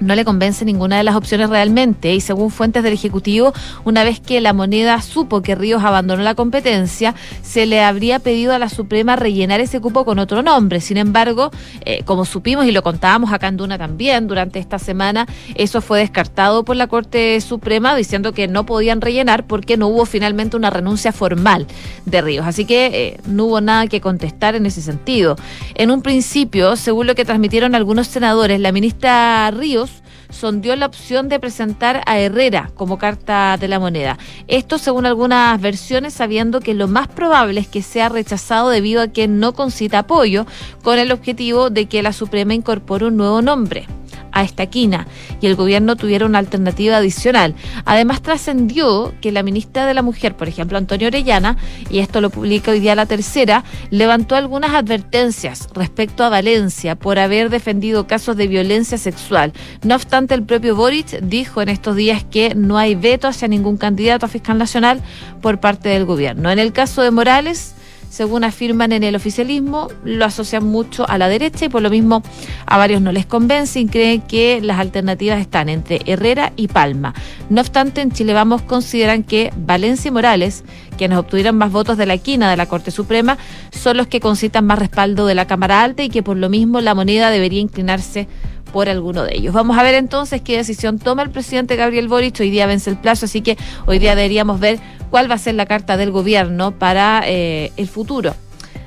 no 0.00 0.14
le 0.14 0.24
convence 0.24 0.64
ninguna 0.64 0.96
de 0.96 1.04
las 1.04 1.16
opciones 1.16 1.50
realmente 1.50 2.14
y 2.14 2.20
según 2.20 2.50
fuentes 2.50 2.82
del 2.82 2.92
Ejecutivo, 2.92 3.52
una 3.84 4.04
vez 4.04 4.20
que 4.20 4.40
la 4.40 4.52
moneda 4.52 5.00
supo 5.02 5.42
que 5.42 5.54
Ríos 5.54 5.82
abandonó 5.84 6.22
la 6.22 6.34
competencia, 6.34 7.14
se 7.42 7.66
le 7.66 7.82
habría 7.82 8.18
pedido 8.18 8.52
a 8.54 8.58
la 8.58 8.68
Suprema 8.68 9.16
rellenar 9.16 9.60
ese 9.60 9.80
cupo 9.80 10.04
con 10.04 10.18
otro 10.18 10.42
nombre. 10.42 10.80
Sin 10.80 10.96
embargo, 10.96 11.50
eh, 11.84 12.02
como 12.04 12.24
supimos 12.24 12.66
y 12.66 12.72
lo 12.72 12.82
contábamos 12.82 13.32
acá 13.32 13.48
en 13.48 13.56
Duna 13.56 13.78
también 13.78 14.26
durante 14.28 14.58
esta 14.58 14.78
semana, 14.78 15.26
eso 15.54 15.80
fue 15.80 16.00
descartado 16.00 16.64
por 16.64 16.76
la 16.76 16.86
Corte 16.86 17.40
Suprema 17.40 17.94
diciendo 17.96 18.32
que 18.32 18.48
no 18.48 18.66
podían 18.66 19.00
rellenar 19.00 19.46
porque 19.46 19.76
no 19.76 19.88
hubo 19.88 20.06
finalmente 20.06 20.56
una 20.56 20.70
renuncia 20.70 21.12
formal 21.12 21.66
de 22.04 22.20
Ríos. 22.20 22.46
Así 22.46 22.64
que 22.64 22.86
eh, 22.86 23.20
no 23.26 23.46
hubo 23.46 23.60
nada 23.60 23.86
que 23.86 24.00
contestar 24.00 24.54
en 24.54 24.66
ese 24.66 24.82
sentido. 24.82 25.36
En 25.74 25.90
un 25.90 26.02
principio, 26.02 26.76
según 26.76 27.06
lo 27.06 27.14
que 27.14 27.24
transmitieron 27.24 27.74
algunos 27.74 28.06
senadores, 28.06 28.60
la 28.60 28.72
ministra 28.72 29.50
Ríos 29.50 29.87
sondió 30.30 30.76
la 30.76 30.86
opción 30.86 31.28
de 31.28 31.40
presentar 31.40 32.02
a 32.06 32.18
Herrera 32.18 32.70
como 32.74 32.98
carta 32.98 33.56
de 33.58 33.68
la 33.68 33.78
moneda. 33.78 34.18
Esto 34.46 34.78
según 34.78 35.06
algunas 35.06 35.60
versiones, 35.60 36.14
sabiendo 36.14 36.60
que 36.60 36.74
lo 36.74 36.88
más 36.88 37.08
probable 37.08 37.60
es 37.60 37.68
que 37.68 37.82
sea 37.82 38.08
rechazado 38.08 38.70
debido 38.70 39.02
a 39.02 39.08
que 39.08 39.28
no 39.28 39.52
concita 39.54 40.00
apoyo, 40.00 40.46
con 40.82 40.98
el 40.98 41.12
objetivo 41.12 41.70
de 41.70 41.86
que 41.86 42.02
la 42.02 42.12
Suprema 42.12 42.54
incorpore 42.54 43.06
un 43.06 43.16
nuevo 43.16 43.42
nombre 43.42 43.86
a 44.32 44.42
esta 44.42 44.66
quina 44.66 45.06
y 45.40 45.46
el 45.46 45.56
gobierno 45.56 45.96
tuviera 45.96 46.26
una 46.26 46.38
alternativa 46.38 46.96
adicional. 46.96 47.54
Además 47.84 48.22
trascendió 48.22 49.14
que 49.20 49.32
la 49.32 49.42
ministra 49.42 49.86
de 49.86 49.94
la 49.94 50.02
Mujer, 50.02 50.36
por 50.36 50.48
ejemplo, 50.48 50.78
Antonio 50.78 51.08
Orellana, 51.08 51.56
y 51.90 51.98
esto 51.98 52.20
lo 52.20 52.30
publica 52.30 52.70
hoy 52.70 52.80
día 52.80 52.94
la 52.94 53.06
tercera, 53.06 53.64
levantó 53.90 54.36
algunas 54.36 54.74
advertencias 54.74 55.68
respecto 55.74 56.24
a 56.24 56.28
Valencia 56.28 56.94
por 56.94 57.18
haber 57.18 57.50
defendido 57.50 58.06
casos 58.06 58.36
de 58.36 58.46
violencia 58.46 58.98
sexual. 58.98 59.52
No 59.82 59.94
obstante, 59.94 60.34
el 60.34 60.42
propio 60.42 60.76
Boric 60.76 61.20
dijo 61.20 61.62
en 61.62 61.68
estos 61.68 61.96
días 61.96 62.24
que 62.24 62.54
no 62.54 62.78
hay 62.78 62.94
veto 62.94 63.28
hacia 63.28 63.48
ningún 63.48 63.76
candidato 63.76 64.26
a 64.26 64.28
fiscal 64.28 64.58
nacional 64.58 65.00
por 65.40 65.60
parte 65.60 65.88
del 65.88 66.04
gobierno. 66.04 66.50
En 66.50 66.58
el 66.58 66.72
caso 66.72 67.02
de 67.02 67.10
Morales, 67.10 67.74
según 68.08 68.44
afirman 68.44 68.92
en 68.92 69.04
el 69.04 69.16
oficialismo, 69.16 69.88
lo 70.04 70.24
asocian 70.24 70.64
mucho 70.64 71.08
a 71.08 71.18
la 71.18 71.28
derecha 71.28 71.66
y 71.66 71.68
por 71.68 71.82
lo 71.82 71.90
mismo 71.90 72.22
a 72.66 72.76
varios 72.76 73.00
no 73.00 73.12
les 73.12 73.26
convence 73.26 73.80
y 73.80 73.86
creen 73.86 74.22
que 74.22 74.60
las 74.60 74.78
alternativas 74.78 75.40
están 75.40 75.68
entre 75.68 76.00
Herrera 76.06 76.52
y 76.56 76.68
Palma. 76.68 77.14
No 77.50 77.60
obstante, 77.60 78.00
en 78.00 78.10
Chile 78.12 78.32
Vamos 78.32 78.62
consideran 78.62 79.22
que 79.22 79.52
Valencia 79.56 80.08
y 80.08 80.12
Morales, 80.12 80.64
quienes 80.96 81.18
obtuvieron 81.18 81.56
más 81.56 81.70
votos 81.70 81.96
de 81.96 82.06
la 82.06 82.18
quina 82.18 82.50
de 82.50 82.56
la 82.56 82.66
Corte 82.66 82.90
Suprema, 82.90 83.38
son 83.70 83.96
los 83.96 84.06
que 84.06 84.20
concitan 84.20 84.66
más 84.66 84.78
respaldo 84.78 85.26
de 85.26 85.34
la 85.34 85.46
Cámara 85.46 85.82
Alta 85.82 86.02
y 86.02 86.08
que 86.08 86.22
por 86.22 86.36
lo 86.36 86.48
mismo 86.48 86.80
la 86.80 86.94
moneda 86.94 87.30
debería 87.30 87.60
inclinarse 87.60 88.28
por 88.72 88.88
alguno 88.88 89.24
de 89.24 89.36
ellos. 89.36 89.54
Vamos 89.54 89.78
a 89.78 89.82
ver 89.82 89.94
entonces 89.94 90.40
qué 90.42 90.56
decisión 90.56 90.98
toma 90.98 91.22
el 91.22 91.30
presidente 91.30 91.76
Gabriel 91.76 92.08
Boric. 92.08 92.38
Hoy 92.40 92.50
día 92.50 92.66
vence 92.66 92.90
el 92.90 92.96
plazo, 92.96 93.26
así 93.26 93.40
que 93.40 93.56
hoy 93.86 93.98
día 93.98 94.14
deberíamos 94.14 94.60
ver 94.60 94.78
cuál 95.10 95.30
va 95.30 95.34
a 95.34 95.38
ser 95.38 95.54
la 95.54 95.66
carta 95.66 95.96
del 95.96 96.10
gobierno 96.10 96.72
para 96.72 97.22
eh, 97.24 97.72
el 97.76 97.88
futuro 97.88 98.34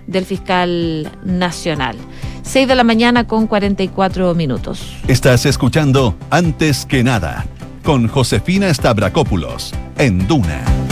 del 0.07 0.25
fiscal 0.25 1.09
nacional. 1.23 1.95
6 2.43 2.67
de 2.67 2.75
la 2.75 2.83
mañana 2.83 3.27
con 3.27 3.47
44 3.47 4.35
minutos. 4.35 4.97
Estás 5.07 5.45
escuchando 5.45 6.15
Antes 6.29 6.85
que 6.85 7.03
nada 7.03 7.45
con 7.83 8.07
Josefina 8.07 8.73
Stavrakopoulos 8.73 9.73
en 9.97 10.27
Duna. 10.27 10.90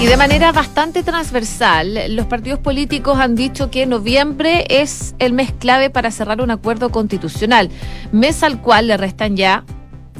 Y 0.00 0.06
de 0.06 0.16
manera 0.18 0.52
bastante 0.52 1.02
transversal, 1.02 2.14
los 2.14 2.26
partidos 2.26 2.58
políticos 2.58 3.18
han 3.18 3.34
dicho 3.34 3.70
que 3.70 3.86
noviembre 3.86 4.66
es 4.68 5.14
el 5.18 5.32
mes 5.32 5.52
clave 5.52 5.88
para 5.88 6.10
cerrar 6.10 6.42
un 6.42 6.50
acuerdo 6.50 6.90
constitucional, 6.90 7.70
mes 8.12 8.42
al 8.42 8.60
cual 8.60 8.88
le 8.88 8.96
restan 8.96 9.36
ya 9.36 9.64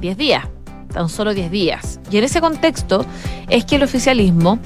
10 0.01 0.17
días, 0.17 0.45
tan 0.93 1.09
solo 1.09 1.35
10 1.35 1.51
días. 1.51 2.01
Y 2.11 2.17
en 2.17 2.25
ese 2.25 2.41
contexto 2.41 3.05
es 3.51 3.67
que 3.67 3.77
el 3.77 3.83
oficialismo 3.83 4.59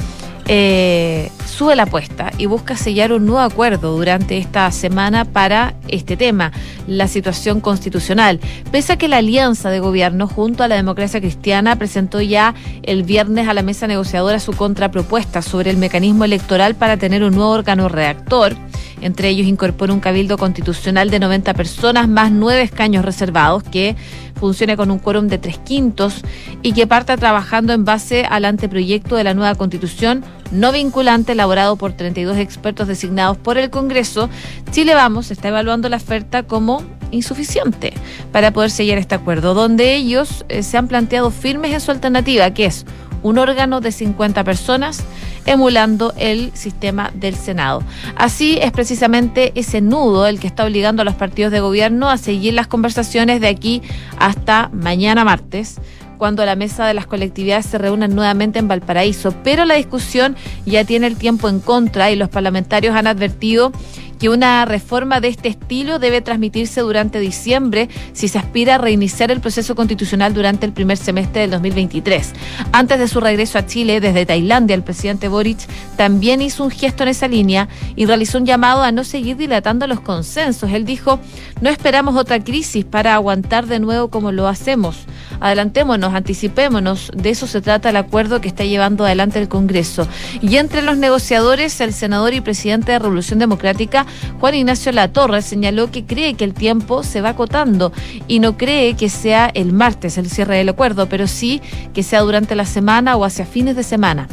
eh, 0.47 1.31
sube 1.59 1.75
la 1.75 1.83
apuesta 1.83 2.31
y 2.39 2.47
busca 2.47 2.77
sellar 2.77 3.13
un 3.13 3.27
nuevo 3.27 3.41
acuerdo 3.41 3.97
durante 3.97 4.39
esta 4.39 4.71
semana 4.71 5.25
para 5.25 5.75
este 5.89 6.17
tema, 6.17 6.53
la 6.87 7.09
situación 7.09 7.61
constitucional. 7.61 8.39
Pese 8.71 8.93
a 8.93 8.97
que 8.97 9.09
la 9.09 9.17
alianza 9.17 9.69
de 9.69 9.81
gobierno 9.81 10.29
junto 10.29 10.63
a 10.63 10.69
la 10.69 10.77
democracia 10.77 11.21
cristiana 11.21 11.75
presentó 11.75 12.21
ya 12.21 12.55
el 12.85 13.03
viernes 13.03 13.49
a 13.49 13.55
la 13.55 13.63
mesa 13.63 13.89
negociadora 13.89 14.39
su 14.39 14.53
contrapropuesta 14.53 15.43
sobre 15.43 15.71
el 15.71 15.79
mecanismo 15.79 16.25
electoral 16.25 16.77
para 16.77 16.97
tener 16.97 17.25
un 17.25 17.35
nuevo 17.35 17.51
órgano 17.51 17.89
redactor. 17.89 18.55
Entre 19.01 19.29
ellos 19.29 19.49
incorpora 19.49 19.93
un 19.93 20.01
cabildo 20.01 20.39
constitucional 20.39 21.11
de 21.11 21.19
90 21.19 21.55
personas 21.55 22.09
más 22.09 22.31
nueve 22.31 22.63
escaños 22.63 23.05
reservados 23.05 23.65
que 23.65 23.97
funcione 24.39 24.77
con 24.77 24.91
un 24.91 24.99
quórum 24.99 25.29
de 25.29 25.39
tres 25.39 25.59
quintos 25.59 26.23
y 26.63 26.73
que 26.73 26.87
parta 26.87 27.17
trabajando 27.17 27.73
en 27.73 27.85
base 27.85 28.25
al 28.25 28.45
anteproyecto 28.45 29.17
de 29.17 29.25
la 29.25 29.35
nueva 29.35 29.55
constitución 29.55 30.25
no 30.51 30.73
vinculante 30.73 31.33
elaborado 31.33 31.77
por 31.77 31.93
32 31.93 32.39
expertos 32.39 32.89
designados 32.89 33.37
por 33.37 33.59
el 33.59 33.71
Congreso, 33.71 34.31
Chile 34.71 34.95
Vamos 34.95 35.31
está 35.31 35.49
evaluando 35.49 35.89
la 35.89 35.99
oferta 35.99 36.43
como 36.43 36.83
insuficiente 37.11 37.93
para 38.33 38.53
poder 38.53 38.71
sellar 38.71 38.99
este 38.99 39.15
acuerdo, 39.15 39.55
donde 39.55 39.95
ellos 39.95 40.45
eh, 40.49 40.63
se 40.63 40.79
han 40.79 40.89
planteado 40.89 41.31
firmes 41.31 41.73
en 41.73 41.81
su 41.81 41.91
alternativa, 41.91 42.53
que 42.53 42.67
es 42.67 42.87
un 43.23 43.39
órgano 43.39 43.81
de 43.81 43.93
50 43.93 44.45
personas 44.45 45.05
emulando 45.47 46.13
el 46.19 46.51
sistema 46.55 47.11
del 47.15 47.35
Senado. 47.35 47.83
Así 48.17 48.59
es 48.61 48.71
precisamente 48.73 49.53
ese 49.55 49.81
nudo 49.81 50.27
el 50.27 50.41
que 50.41 50.47
está 50.47 50.65
obligando 50.65 51.03
a 51.03 51.05
los 51.05 51.15
partidos 51.15 51.53
de 51.53 51.61
gobierno 51.61 52.11
a 52.11 52.19
seguir 52.19 52.55
las 52.55 52.67
conversaciones 52.67 53.41
de 53.41 53.49
aquí 53.49 53.83
hasta 54.19 54.71
mañana 54.73 55.25
martes 55.25 55.81
cuando 56.19 56.45
la 56.45 56.57
mesa 56.57 56.87
de 56.87 56.95
las 56.95 57.07
colectividades 57.07 57.65
se 57.67 57.79
reúnan 57.79 58.15
nuevamente 58.15 58.59
en 58.59 58.69
Valparaíso. 58.69 59.33
Pero 59.45 59.65
la 59.65 59.75
discusión 59.75 60.37
ya 60.67 60.85
tiene 60.85 61.07
el 61.07 61.17
tiempo 61.17 61.49
en 61.49 61.61
contra 61.61 62.11
y 62.11 62.17
los 62.17 62.29
parlamentarios 62.29 62.95
han 62.95 63.07
advertido 63.07 63.73
que 64.19 64.29
una 64.29 64.65
reforma 64.65 65.21
de 65.21 65.29
este 65.29 65.49
estilo 65.49 65.99
debe 65.99 66.21
transmitirse 66.21 66.81
durante 66.81 67.21
diciembre 67.21 67.89
si 68.13 68.29
se 68.29 68.39
aspira 68.39 68.77
a 68.77 68.79
reiniciar 68.79 69.31
el 69.31 69.41
proceso 69.41 69.75
constitucional 69.75 70.35
durante 70.35 70.67
el 70.67 70.73
primer 70.73 70.97
semestre 70.97 71.43
del 71.43 71.51
2023. 71.53 72.33
Antes 72.73 72.99
de 72.99 73.09
su 73.09 73.21
regreso 73.21 73.59
a 73.59 73.67
Chile 73.67 74.01
desde 74.01 74.27
Tailandia, 74.27 74.75
el 74.75 74.83
presidente 74.83 75.29
Boric 75.29 75.59
también 75.97 76.43
hizo 76.43 76.65
un 76.65 76.71
gesto 76.71 77.03
en 77.03 77.11
esa 77.11 77.29
línea 77.29 77.69
y 77.97 78.07
realizó 78.07 78.39
un 78.39 78.47
llamado 78.47 78.83
a 78.83 78.93
no 78.93 79.05
seguir 79.05 79.37
dilatando 79.37 79.87
los 79.87 80.01
consensos. 80.01 80.71
Él 80.73 80.85
dijo, 80.85 81.21
no 81.61 81.71
esperamos 81.71 82.17
otra 82.17 82.43
crisis 82.43 82.85
para 82.85 83.15
aguantar 83.15 83.67
de 83.67 83.81
nuevo 83.81 84.09
como 84.09 84.33
lo 84.33 84.49
hacemos 84.49 85.07
adelantémonos, 85.41 86.15
anticipémonos, 86.15 87.11
de 87.15 87.31
eso 87.31 87.47
se 87.47 87.61
trata 87.61 87.91
el 87.91 87.97
acuerdo 87.97 88.41
que 88.41 88.49
está 88.49 88.65
llevando 88.65 89.05
adelante 89.05 89.39
el 89.39 89.49
Congreso. 89.49 90.09
Y 90.41 90.57
entre 90.57 90.83
los 90.83 90.97
negociadores, 90.97 91.81
el 91.81 91.93
senador 91.93 92.35
y 92.35 92.41
presidente 92.41 92.93
de 92.93 92.99
Revolución 92.99 93.39
Democrática, 93.39 94.07
Juan 94.41 94.55
Ignacio 94.55 94.93
Latorre, 94.93 95.43
señaló 95.43 95.91
que 95.91 96.05
cree 96.05 96.35
que 96.35 96.45
el 96.45 96.55
tiempo 96.55 97.03
se 97.03 97.21
va 97.21 97.31
acotando 97.31 97.93
y 98.27 98.41
no 98.41 98.57
cree 98.57 98.95
que 98.95 99.09
sea 99.09 99.51
el 99.53 99.73
martes 99.73 100.19
el 100.19 100.31
cierre 100.31 100.57
del 100.57 100.69
acuerdo, 100.69 101.09
pero 101.09 101.27
sí 101.27 101.61
que 101.95 102.03
sea 102.03 102.21
durante 102.21 102.55
la 102.55 102.65
semana 102.65 103.17
o 103.17 103.25
hacia 103.25 103.47
fines 103.47 103.77
de 103.77 103.83
semana. 103.83 104.29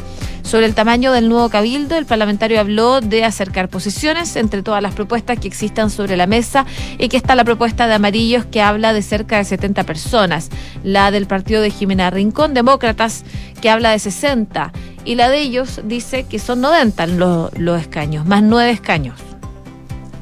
Sobre 0.46 0.66
el 0.66 0.76
tamaño 0.76 1.10
del 1.10 1.28
nuevo 1.28 1.48
cabildo, 1.48 1.96
el 1.96 2.06
parlamentario 2.06 2.60
habló 2.60 3.00
de 3.00 3.24
acercar 3.24 3.68
posiciones 3.68 4.36
entre 4.36 4.62
todas 4.62 4.80
las 4.80 4.94
propuestas 4.94 5.40
que 5.40 5.48
existan 5.48 5.90
sobre 5.90 6.16
la 6.16 6.28
mesa 6.28 6.66
y 6.98 7.08
que 7.08 7.16
está 7.16 7.34
la 7.34 7.42
propuesta 7.42 7.88
de 7.88 7.94
Amarillos 7.94 8.44
que 8.44 8.62
habla 8.62 8.92
de 8.92 9.02
cerca 9.02 9.38
de 9.38 9.44
70 9.44 9.82
personas, 9.82 10.50
la 10.84 11.10
del 11.10 11.26
partido 11.26 11.62
de 11.62 11.70
Jimena 11.70 12.10
Rincón, 12.10 12.54
Demócratas, 12.54 13.24
que 13.60 13.70
habla 13.70 13.90
de 13.90 13.98
60, 13.98 14.72
y 15.04 15.16
la 15.16 15.28
de 15.28 15.40
ellos 15.40 15.80
dice 15.84 16.24
que 16.24 16.38
son 16.38 16.60
90 16.60 17.06
los, 17.08 17.58
los 17.58 17.80
escaños, 17.80 18.24
más 18.24 18.42
nueve 18.44 18.70
escaños. 18.70 19.35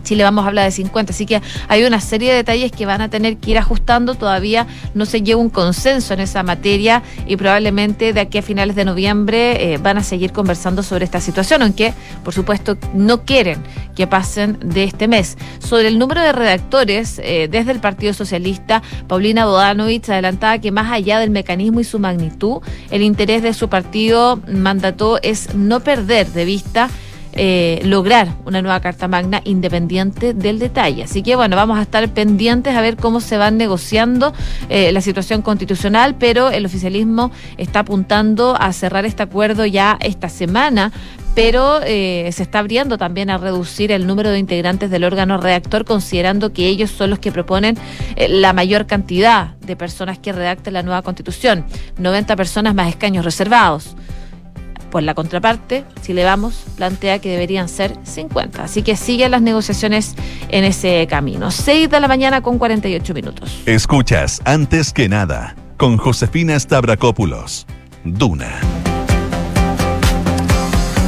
Chile 0.04 0.23
vamos 0.23 0.44
a 0.44 0.49
hablar 0.49 0.66
de 0.66 0.70
50, 0.70 1.12
así 1.12 1.26
que 1.26 1.42
hay 1.68 1.84
una 1.84 2.00
serie 2.00 2.30
de 2.30 2.37
detalles 2.37 2.70
que 2.70 2.87
van 2.87 3.00
a 3.00 3.11
tener 3.11 3.38
que 3.38 3.50
ir 3.50 3.58
ajustando, 3.58 4.14
todavía 4.14 4.66
no 4.94 5.06
se 5.06 5.23
lleva 5.23 5.40
un 5.40 5.50
consenso 5.50 6.14
en 6.14 6.20
esa 6.20 6.44
materia 6.44 7.02
y 7.26 7.37
probablemente 7.37 8.12
de 8.12 8.20
aquí 8.20 8.38
a 8.38 8.42
finales 8.42 8.76
de 8.76 8.84
noviembre 8.84 9.75
eh, 9.75 9.78
van 9.78 9.99
a 9.99 10.04
seguir 10.04 10.32
conversando 10.32 10.82
sobre 10.82 11.04
esta 11.04 11.20
situación, 11.20 11.62
aunque 11.62 11.92
por 12.23 12.32
supuesto 12.32 12.76
no 12.94 13.25
quieren 13.25 13.62
que 13.96 14.06
pasen 14.06 14.58
de 14.62 14.84
este 14.84 15.08
mes. 15.08 15.37
Sobre 15.58 15.88
el 15.88 15.99
número 15.99 16.20
de 16.20 16.32
redactores, 16.32 17.20
eh, 17.23 17.49
desde 17.50 17.73
el 17.73 17.80
Partido 17.80 18.12
Socialista, 18.12 18.82
Paulina 19.08 19.46
Bodanovich 19.46 20.08
adelantaba 20.08 20.58
que 20.58 20.70
más 20.70 20.92
allá 20.92 21.18
del 21.18 21.30
mecanismo 21.30 21.80
y 21.80 21.84
su 21.84 21.99
magnitud, 21.99 22.61
el 22.90 23.02
interés 23.02 23.42
de 23.42 23.54
su 23.54 23.68
partido 23.68 24.40
mandató 24.46 25.18
es 25.23 25.54
no 25.54 25.80
perder 25.80 26.28
de 26.28 26.44
vista 26.44 26.90
eh, 27.36 27.80
lograr 27.84 28.28
una 28.44 28.62
nueva 28.62 28.78
Carta 28.80 29.08
Magna 29.08 29.40
independiente 29.44 30.34
del 30.34 30.60
detalle. 30.60 31.02
Así 31.02 31.22
que 31.22 31.34
bueno, 31.34 31.56
vamos 31.56 31.78
a 31.78 31.82
estar 31.82 32.08
pendientes 32.10 32.76
a 32.76 32.80
ver 32.80 32.96
cómo 32.96 33.20
se 33.20 33.38
va 33.38 33.50
negociando 33.50 34.32
eh, 34.68 34.92
la 34.92 35.00
situación 35.00 35.42
constitucional, 35.42 36.14
pero 36.16 36.50
el 36.50 36.64
oficialismo 36.64 37.32
está 37.56 37.80
apuntando 37.80 38.56
a 38.58 38.72
cerrar 38.72 39.04
este 39.04 39.24
acuerdo 39.24 39.66
ya 39.66 39.98
esta 40.00 40.28
semana 40.28 40.92
pero 41.35 41.80
eh, 41.82 42.30
se 42.32 42.44
está 42.44 42.61
abriendo 42.61 42.96
también 42.96 43.28
a 43.28 43.38
reducir 43.38 43.90
el 43.90 44.06
número 44.06 44.30
de 44.30 44.38
integrantes 44.38 44.88
del 44.88 45.02
órgano 45.02 45.37
redactor, 45.37 45.85
considerando 45.85 46.52
que 46.52 46.68
ellos 46.68 46.92
son 46.92 47.11
los 47.11 47.18
que 47.18 47.32
proponen 47.32 47.76
la 48.28 48.52
mayor 48.52 48.87
cantidad 48.87 49.56
de 49.56 49.74
personas 49.74 50.20
que 50.20 50.32
redacten 50.32 50.74
la 50.74 50.85
nueva 50.85 51.02
constitución, 51.02 51.64
90 51.98 52.37
personas 52.37 52.76
más 52.76 52.88
escaños 52.88 53.24
reservados. 53.24 53.96
Por 54.94 55.02
la 55.02 55.14
contraparte, 55.14 55.85
si 56.02 56.12
le 56.12 56.22
vamos, 56.22 56.66
plantea 56.76 57.18
que 57.18 57.28
deberían 57.28 57.68
ser 57.68 57.98
50. 58.04 58.62
Así 58.62 58.85
que 58.85 58.94
siguen 58.94 59.33
las 59.33 59.42
negociaciones 59.42 60.14
en 60.50 60.62
ese 60.62 61.09
camino. 61.11 61.50
6 61.50 61.90
de 61.90 61.98
la 61.98 62.07
mañana 62.07 62.42
con 62.42 62.59
48 62.59 63.12
minutos. 63.12 63.61
Escuchas, 63.66 64.40
antes 64.44 64.92
que 64.92 65.09
nada, 65.09 65.57
con 65.78 65.96
Josefina 65.96 66.57
Stavrakopoulos. 66.57 67.66
Duna. 68.04 68.61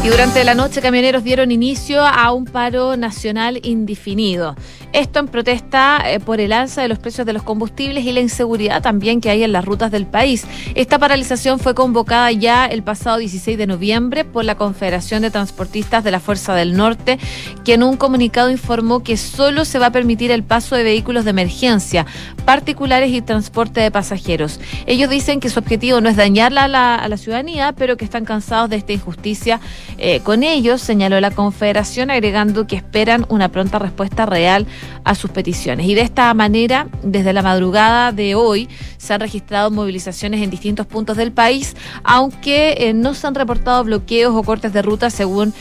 Y 0.06 0.08
durante 0.08 0.42
la 0.42 0.54
noche 0.54 0.80
camioneros 0.80 1.22
dieron 1.22 1.52
inicio 1.52 2.04
a 2.04 2.32
un 2.32 2.44
paro 2.44 2.96
nacional 2.96 3.60
indefinido. 3.62 4.56
Esto 4.92 5.18
en 5.18 5.28
protesta 5.28 6.02
eh, 6.06 6.20
por 6.20 6.40
el 6.40 6.52
alza 6.52 6.82
de 6.82 6.88
los 6.88 6.98
precios 6.98 7.26
de 7.26 7.32
los 7.32 7.42
combustibles 7.42 8.04
y 8.04 8.12
la 8.12 8.20
inseguridad 8.20 8.82
también 8.82 9.20
que 9.20 9.30
hay 9.30 9.42
en 9.42 9.52
las 9.52 9.64
rutas 9.64 9.90
del 9.90 10.06
país. 10.06 10.46
Esta 10.74 10.98
paralización 10.98 11.58
fue 11.58 11.74
convocada 11.74 12.32
ya 12.32 12.66
el 12.66 12.82
pasado 12.82 13.18
16 13.18 13.58
de 13.58 13.66
noviembre 13.66 14.24
por 14.24 14.44
la 14.44 14.54
Confederación 14.54 15.22
de 15.22 15.30
Transportistas 15.30 16.02
de 16.02 16.10
la 16.10 16.20
Fuerza 16.20 16.54
del 16.54 16.76
Norte, 16.76 17.18
que 17.64 17.74
en 17.74 17.82
un 17.82 17.96
comunicado 17.96 18.50
informó 18.50 19.02
que 19.02 19.16
solo 19.16 19.64
se 19.64 19.78
va 19.78 19.86
a 19.86 19.92
permitir 19.92 20.30
el 20.30 20.42
paso 20.42 20.76
de 20.76 20.82
vehículos 20.82 21.24
de 21.24 21.30
emergencia, 21.30 22.06
particulares 22.44 23.12
y 23.12 23.20
transporte 23.20 23.80
de 23.80 23.90
pasajeros. 23.90 24.60
Ellos 24.86 25.10
dicen 25.10 25.40
que 25.40 25.50
su 25.50 25.58
objetivo 25.58 26.00
no 26.00 26.08
es 26.08 26.16
dañarla 26.16 26.64
a 26.64 26.68
la, 26.68 27.06
la 27.08 27.16
ciudadanía, 27.16 27.74
pero 27.76 27.96
que 27.96 28.04
están 28.04 28.24
cansados 28.24 28.70
de 28.70 28.76
esta 28.76 28.92
injusticia 28.92 29.60
eh, 29.98 30.20
con 30.20 30.42
ellos, 30.42 30.80
señaló 30.80 31.20
la 31.20 31.30
Confederación, 31.30 32.10
agregando 32.10 32.66
que 32.66 32.76
esperan 32.76 33.26
una 33.28 33.48
pronta 33.50 33.78
respuesta 33.78 34.26
real 34.26 34.66
a 35.04 35.14
sus 35.14 35.30
peticiones. 35.30 35.86
Y 35.86 35.94
de 35.94 36.02
esta 36.02 36.32
manera, 36.34 36.88
desde 37.02 37.32
la 37.32 37.42
madrugada 37.42 38.12
de 38.12 38.34
hoy, 38.34 38.68
se 38.98 39.14
han 39.14 39.20
registrado 39.20 39.70
movilizaciones 39.70 40.42
en 40.42 40.50
distintos 40.50 40.86
puntos 40.86 41.16
del 41.16 41.32
país, 41.32 41.76
aunque 42.02 42.74
eh, 42.78 42.94
no 42.94 43.14
se 43.14 43.26
han 43.26 43.34
reportado 43.34 43.84
bloqueos 43.84 44.34
o 44.34 44.42
cortes 44.42 44.72
de 44.72 44.82
ruta 44.82 45.10
según 45.10 45.54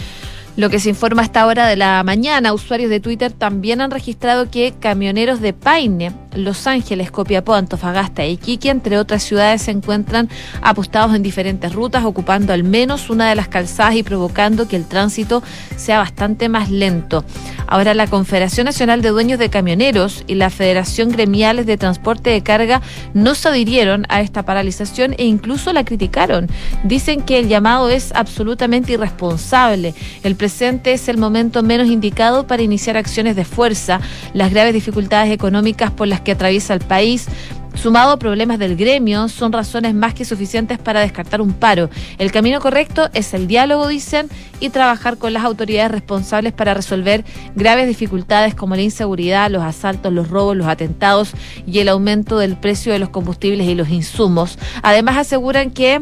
lo 0.57 0.69
que 0.69 0.79
se 0.79 0.89
informa 0.89 1.21
a 1.21 1.25
esta 1.25 1.45
hora 1.45 1.67
de 1.67 1.75
la 1.75 2.01
mañana, 2.03 2.53
usuarios 2.53 2.89
de 2.89 3.01
Twitter 3.01 3.33
también 3.33 3.81
han 3.81 3.91
registrado 3.91 4.49
que 4.49 4.73
camioneros 4.79 5.41
de 5.41 5.51
Paine, 5.51 6.13
Los 6.35 6.67
Ángeles, 6.67 7.11
Copiapó, 7.11 7.53
Antofagasta 7.53 8.25
y 8.25 8.33
Iquique, 8.33 8.69
entre 8.69 8.97
otras 8.97 9.23
ciudades, 9.23 9.63
se 9.63 9.71
encuentran 9.71 10.29
apostados 10.61 11.15
en 11.15 11.23
diferentes 11.23 11.73
rutas, 11.73 12.05
ocupando 12.05 12.53
al 12.53 12.63
menos 12.63 13.09
una 13.09 13.29
de 13.29 13.35
las 13.35 13.47
calzadas 13.47 13.95
y 13.95 14.03
provocando 14.03 14.67
que 14.67 14.75
el 14.75 14.85
tránsito 14.85 15.43
sea 15.75 15.99
bastante 15.99 16.49
más 16.49 16.69
lento. 16.69 17.23
Ahora, 17.67 17.93
la 17.93 18.07
Confederación 18.07 18.65
Nacional 18.65 19.01
de 19.01 19.09
Dueños 19.09 19.39
de 19.39 19.49
Camioneros 19.49 20.23
y 20.27 20.35
la 20.35 20.49
Federación 20.49 21.09
Gremiales 21.09 21.65
de 21.65 21.77
Transporte 21.77 22.29
de 22.29 22.41
Carga 22.41 22.81
no 23.13 23.33
se 23.33 23.49
adhirieron 23.49 24.05
a 24.09 24.21
esta 24.21 24.43
paralización 24.43 25.15
e 25.17 25.25
incluso 25.25 25.73
la 25.73 25.83
criticaron. 25.83 26.47
Dicen 26.83 27.21
que 27.21 27.39
el 27.39 27.47
llamado 27.47 27.89
es 27.89 28.11
absolutamente 28.13 28.93
irresponsable. 28.93 29.93
El 30.23 30.35
presente 30.35 30.93
es 30.93 31.07
el 31.07 31.17
momento 31.17 31.63
menos 31.63 31.87
indicado 31.87 32.47
para 32.47 32.61
iniciar 32.61 32.97
acciones 32.97 33.35
de 33.35 33.45
fuerza. 33.45 33.99
Las 34.33 34.51
graves 34.51 34.73
dificultades 34.73 35.31
económicas 35.31 35.91
por 35.91 36.07
las 36.07 36.21
que 36.25 36.33
atraviesa 36.33 36.73
el 36.73 36.81
país 36.81 37.27
sumado 37.75 38.11
a 38.11 38.19
problemas 38.19 38.57
del 38.59 38.75
gremio, 38.75 39.27
son 39.27 39.51
razones 39.51 39.93
más 39.93 40.13
que 40.13 40.25
suficientes 40.25 40.79
para 40.79 41.01
descartar 41.01 41.41
un 41.41 41.53
paro. 41.53 41.89
El 42.17 42.31
camino 42.31 42.59
correcto 42.59 43.09
es 43.13 43.33
el 43.33 43.47
diálogo, 43.47 43.87
dicen, 43.87 44.29
y 44.59 44.69
trabajar 44.69 45.17
con 45.17 45.33
las 45.33 45.43
autoridades 45.43 45.91
responsables 45.91 46.53
para 46.53 46.73
resolver 46.73 47.23
graves 47.55 47.87
dificultades 47.87 48.55
como 48.55 48.75
la 48.75 48.81
inseguridad, 48.81 49.51
los 49.51 49.63
asaltos, 49.63 50.11
los 50.13 50.29
robos, 50.29 50.55
los 50.55 50.67
atentados 50.67 51.31
y 51.67 51.79
el 51.79 51.89
aumento 51.89 52.37
del 52.37 52.57
precio 52.57 52.93
de 52.93 52.99
los 52.99 53.09
combustibles 53.09 53.67
y 53.67 53.75
los 53.75 53.89
insumos. 53.89 54.57
Además, 54.81 55.17
aseguran 55.17 55.71
que 55.71 55.99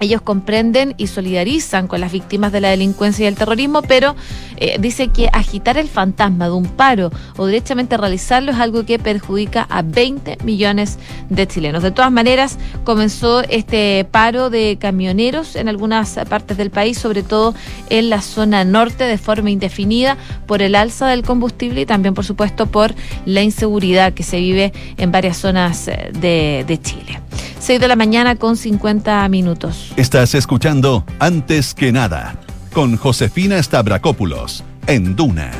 ellos 0.00 0.22
comprenden 0.22 0.94
y 0.96 1.06
solidarizan 1.06 1.86
con 1.88 2.00
las 2.00 2.12
víctimas 2.12 2.52
de 2.52 2.60
la 2.60 2.70
delincuencia 2.70 3.24
y 3.24 3.28
el 3.28 3.36
terrorismo, 3.36 3.82
pero 3.82 4.14
eh, 4.56 4.78
dice 4.80 5.08
que 5.08 5.28
agitar 5.32 5.76
el 5.78 5.88
fantasma 5.88 6.46
de 6.46 6.52
un 6.52 6.66
paro 6.66 7.10
o 7.36 7.46
directamente 7.46 7.96
realizarlo 7.96 8.52
es 8.52 8.58
algo 8.58 8.84
que 8.84 8.98
perjudica 8.98 9.66
a 9.68 9.82
20 9.82 10.38
millones 10.44 10.98
de 11.28 11.46
chilenos. 11.46 11.82
De 11.82 11.90
todas 11.90 12.12
maneras, 12.12 12.58
comenzó 12.84 13.42
este 13.42 14.06
paro 14.10 14.50
de 14.50 14.78
camioneros 14.80 15.56
en 15.56 15.68
algunas 15.68 16.18
partes 16.28 16.56
del 16.56 16.70
país, 16.70 16.98
sobre 16.98 17.22
todo 17.22 17.54
en 17.90 18.10
la 18.10 18.20
zona 18.20 18.64
norte, 18.64 19.04
de 19.04 19.18
forma 19.18 19.50
indefinida 19.50 20.16
por 20.46 20.62
el 20.62 20.74
alza 20.74 21.06
del 21.06 21.22
combustible 21.22 21.82
y 21.82 21.86
también, 21.86 22.14
por 22.14 22.24
supuesto, 22.24 22.66
por 22.66 22.94
la 23.24 23.42
inseguridad 23.42 24.12
que 24.12 24.22
se 24.22 24.38
vive 24.38 24.72
en 24.96 25.12
varias 25.12 25.38
zonas 25.38 25.88
eh, 25.88 26.10
de, 26.12 26.64
de 26.66 26.80
Chile. 26.80 27.20
6 27.58 27.80
de 27.80 27.88
la 27.88 27.96
mañana 27.96 28.36
con 28.36 28.56
50 28.56 29.28
minutos. 29.28 29.92
Estás 29.96 30.34
escuchando 30.34 31.04
Antes 31.18 31.74
que 31.74 31.92
nada 31.92 32.36
con 32.72 32.96
Josefina 32.96 33.62
Stavrakopoulos 33.62 34.62
en 34.86 35.16
Duna. 35.16 35.50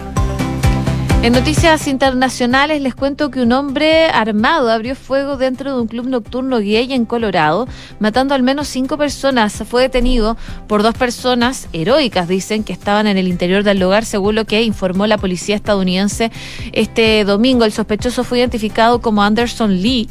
En 1.20 1.32
noticias 1.32 1.88
internacionales 1.88 2.80
les 2.80 2.94
cuento 2.94 3.32
que 3.32 3.42
un 3.42 3.50
hombre 3.50 4.06
armado 4.06 4.70
abrió 4.70 4.94
fuego 4.94 5.36
dentro 5.36 5.74
de 5.74 5.82
un 5.82 5.88
club 5.88 6.06
nocturno 6.06 6.58
gay 6.58 6.92
en 6.92 7.04
Colorado, 7.04 7.66
matando 7.98 8.36
al 8.36 8.44
menos 8.44 8.68
cinco 8.68 8.96
personas. 8.96 9.64
Fue 9.68 9.82
detenido 9.82 10.36
por 10.68 10.84
dos 10.84 10.94
personas 10.94 11.68
heroicas, 11.72 12.28
dicen, 12.28 12.62
que 12.62 12.72
estaban 12.72 13.08
en 13.08 13.18
el 13.18 13.26
interior 13.26 13.64
del 13.64 13.80
lugar, 13.80 14.04
según 14.04 14.36
lo 14.36 14.44
que 14.44 14.62
informó 14.62 15.08
la 15.08 15.18
policía 15.18 15.56
estadounidense 15.56 16.30
este 16.72 17.24
domingo. 17.24 17.64
El 17.64 17.72
sospechoso 17.72 18.22
fue 18.22 18.38
identificado 18.38 19.00
como 19.00 19.24
Anderson 19.24 19.82
Lee 19.82 20.08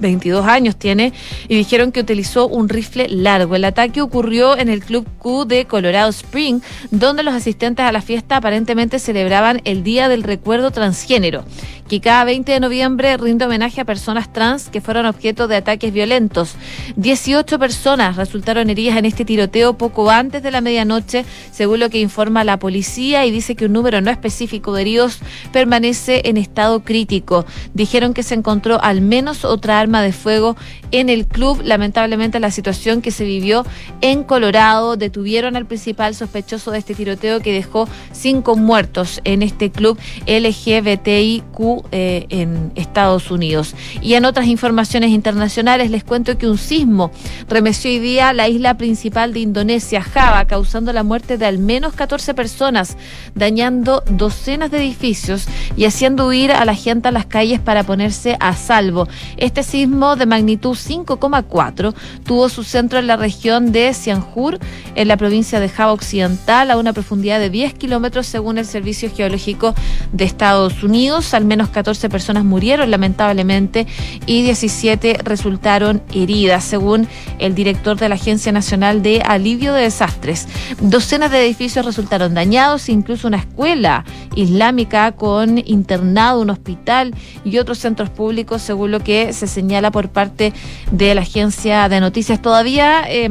22 0.00 0.46
años 0.46 0.76
tiene, 0.76 1.12
y 1.48 1.56
dijeron 1.56 1.92
que 1.92 2.00
utilizó 2.00 2.48
un 2.48 2.68
rifle 2.68 3.08
largo. 3.08 3.56
El 3.56 3.64
ataque 3.64 4.00
ocurrió 4.00 4.56
en 4.56 4.68
el 4.68 4.80
Club 4.80 5.06
Q 5.18 5.44
de 5.44 5.64
Colorado 5.66 6.10
Spring, 6.10 6.60
donde 6.90 7.22
los 7.22 7.34
asistentes 7.34 7.84
a 7.84 7.92
la 7.92 8.02
fiesta 8.02 8.36
aparentemente 8.36 8.98
celebraban 8.98 9.60
el 9.64 9.82
Día 9.82 10.08
del 10.08 10.22
Recuerdo 10.22 10.70
Transgénero 10.70 11.44
que 11.88 12.00
cada 12.00 12.24
20 12.24 12.52
de 12.52 12.60
noviembre 12.60 13.16
rinde 13.16 13.46
homenaje 13.46 13.80
a 13.80 13.84
personas 13.84 14.32
trans 14.32 14.68
que 14.68 14.80
fueron 14.80 15.06
objeto 15.06 15.48
de 15.48 15.56
ataques 15.56 15.92
violentos. 15.92 16.54
18 16.96 17.58
personas 17.58 18.16
resultaron 18.16 18.68
heridas 18.70 18.98
en 18.98 19.06
este 19.06 19.24
tiroteo 19.24 19.78
poco 19.78 20.10
antes 20.10 20.42
de 20.42 20.50
la 20.50 20.60
medianoche, 20.60 21.24
según 21.50 21.80
lo 21.80 21.88
que 21.88 22.00
informa 22.00 22.44
la 22.44 22.58
policía, 22.58 23.24
y 23.24 23.30
dice 23.30 23.56
que 23.56 23.64
un 23.64 23.72
número 23.72 24.00
no 24.00 24.10
específico 24.10 24.74
de 24.74 24.82
heridos 24.82 25.18
permanece 25.50 26.22
en 26.26 26.36
estado 26.36 26.80
crítico. 26.80 27.46
Dijeron 27.72 28.12
que 28.12 28.22
se 28.22 28.34
encontró 28.34 28.80
al 28.82 29.00
menos 29.00 29.44
otra 29.44 29.80
arma 29.80 29.87
de 29.96 30.12
fuego 30.12 30.56
en 30.90 31.08
el 31.08 31.26
club. 31.26 31.60
Lamentablemente 31.64 32.40
la 32.40 32.50
situación 32.50 33.02
que 33.02 33.10
se 33.10 33.24
vivió 33.24 33.64
en 34.00 34.22
Colorado 34.24 34.96
detuvieron 34.96 35.56
al 35.56 35.66
principal 35.66 36.14
sospechoso 36.14 36.70
de 36.70 36.78
este 36.78 36.94
tiroteo 36.94 37.40
que 37.40 37.52
dejó 37.52 37.88
cinco 38.12 38.56
muertos 38.56 39.20
en 39.24 39.42
este 39.42 39.70
club 39.70 39.98
LGBTIQ 40.26 41.84
eh, 41.92 42.26
en 42.28 42.72
Estados 42.74 43.30
Unidos. 43.30 43.74
Y 44.02 44.14
en 44.14 44.24
otras 44.24 44.46
informaciones 44.46 45.10
internacionales 45.10 45.90
les 45.90 46.04
cuento 46.04 46.36
que 46.36 46.48
un 46.48 46.58
sismo 46.58 47.10
remeció 47.48 47.90
hoy 47.90 47.98
día 47.98 48.32
la 48.32 48.48
isla 48.48 48.76
principal 48.76 49.32
de 49.32 49.40
Indonesia, 49.40 50.02
Java, 50.02 50.46
causando 50.46 50.92
la 50.92 51.02
muerte 51.02 51.38
de 51.38 51.46
al 51.46 51.58
menos 51.58 51.94
14 51.94 52.34
personas, 52.34 52.96
dañando 53.34 54.02
docenas 54.10 54.70
de 54.70 54.78
edificios 54.78 55.46
y 55.76 55.84
haciendo 55.84 56.26
huir 56.26 56.52
a 56.52 56.64
la 56.64 56.74
gente 56.74 57.08
a 57.08 57.12
las 57.12 57.26
calles 57.26 57.60
para 57.60 57.84
ponerse 57.84 58.36
a 58.40 58.54
salvo. 58.54 59.08
Este 59.36 59.62
sismo 59.62 59.77
de 59.86 60.26
magnitud 60.26 60.76
5,4 60.76 61.94
tuvo 62.24 62.48
su 62.48 62.64
centro 62.64 62.98
en 62.98 63.06
la 63.06 63.16
región 63.16 63.70
de 63.70 63.94
Sianjur, 63.94 64.58
en 64.96 65.06
la 65.06 65.16
provincia 65.16 65.60
de 65.60 65.68
Java 65.68 65.92
Occidental, 65.92 66.72
a 66.72 66.78
una 66.78 66.92
profundidad 66.92 67.38
de 67.38 67.48
10 67.48 67.74
kilómetros 67.74 68.26
según 68.26 68.58
el 68.58 68.66
Servicio 68.66 69.08
Geológico 69.14 69.76
de 70.12 70.24
Estados 70.24 70.82
Unidos. 70.82 71.32
Al 71.32 71.44
menos 71.44 71.68
14 71.68 72.08
personas 72.08 72.44
murieron 72.44 72.90
lamentablemente 72.90 73.86
y 74.26 74.42
17 74.42 75.20
resultaron 75.22 76.02
heridas, 76.12 76.64
según 76.64 77.06
el 77.38 77.54
director 77.54 77.96
de 77.96 78.08
la 78.08 78.16
Agencia 78.16 78.50
Nacional 78.50 79.00
de 79.00 79.22
Alivio 79.24 79.74
de 79.74 79.82
Desastres. 79.82 80.48
Docenas 80.80 81.30
de 81.30 81.46
edificios 81.46 81.86
resultaron 81.86 82.34
dañados, 82.34 82.88
incluso 82.88 83.28
una 83.28 83.36
escuela 83.36 84.04
islámica 84.34 85.12
con 85.12 85.58
internado, 85.58 86.40
un 86.40 86.50
hospital 86.50 87.14
y 87.44 87.58
otros 87.58 87.78
centros 87.78 88.10
públicos, 88.10 88.60
según 88.60 88.90
lo 88.90 88.98
que 89.00 89.32
se 89.32 89.46
señala 89.46 89.67
por 89.90 90.08
parte 90.08 90.52
de 90.90 91.14
la 91.14 91.22
agencia 91.22 91.88
de 91.88 92.00
noticias. 92.00 92.40
Todavía... 92.42 93.02
Eh, 93.08 93.30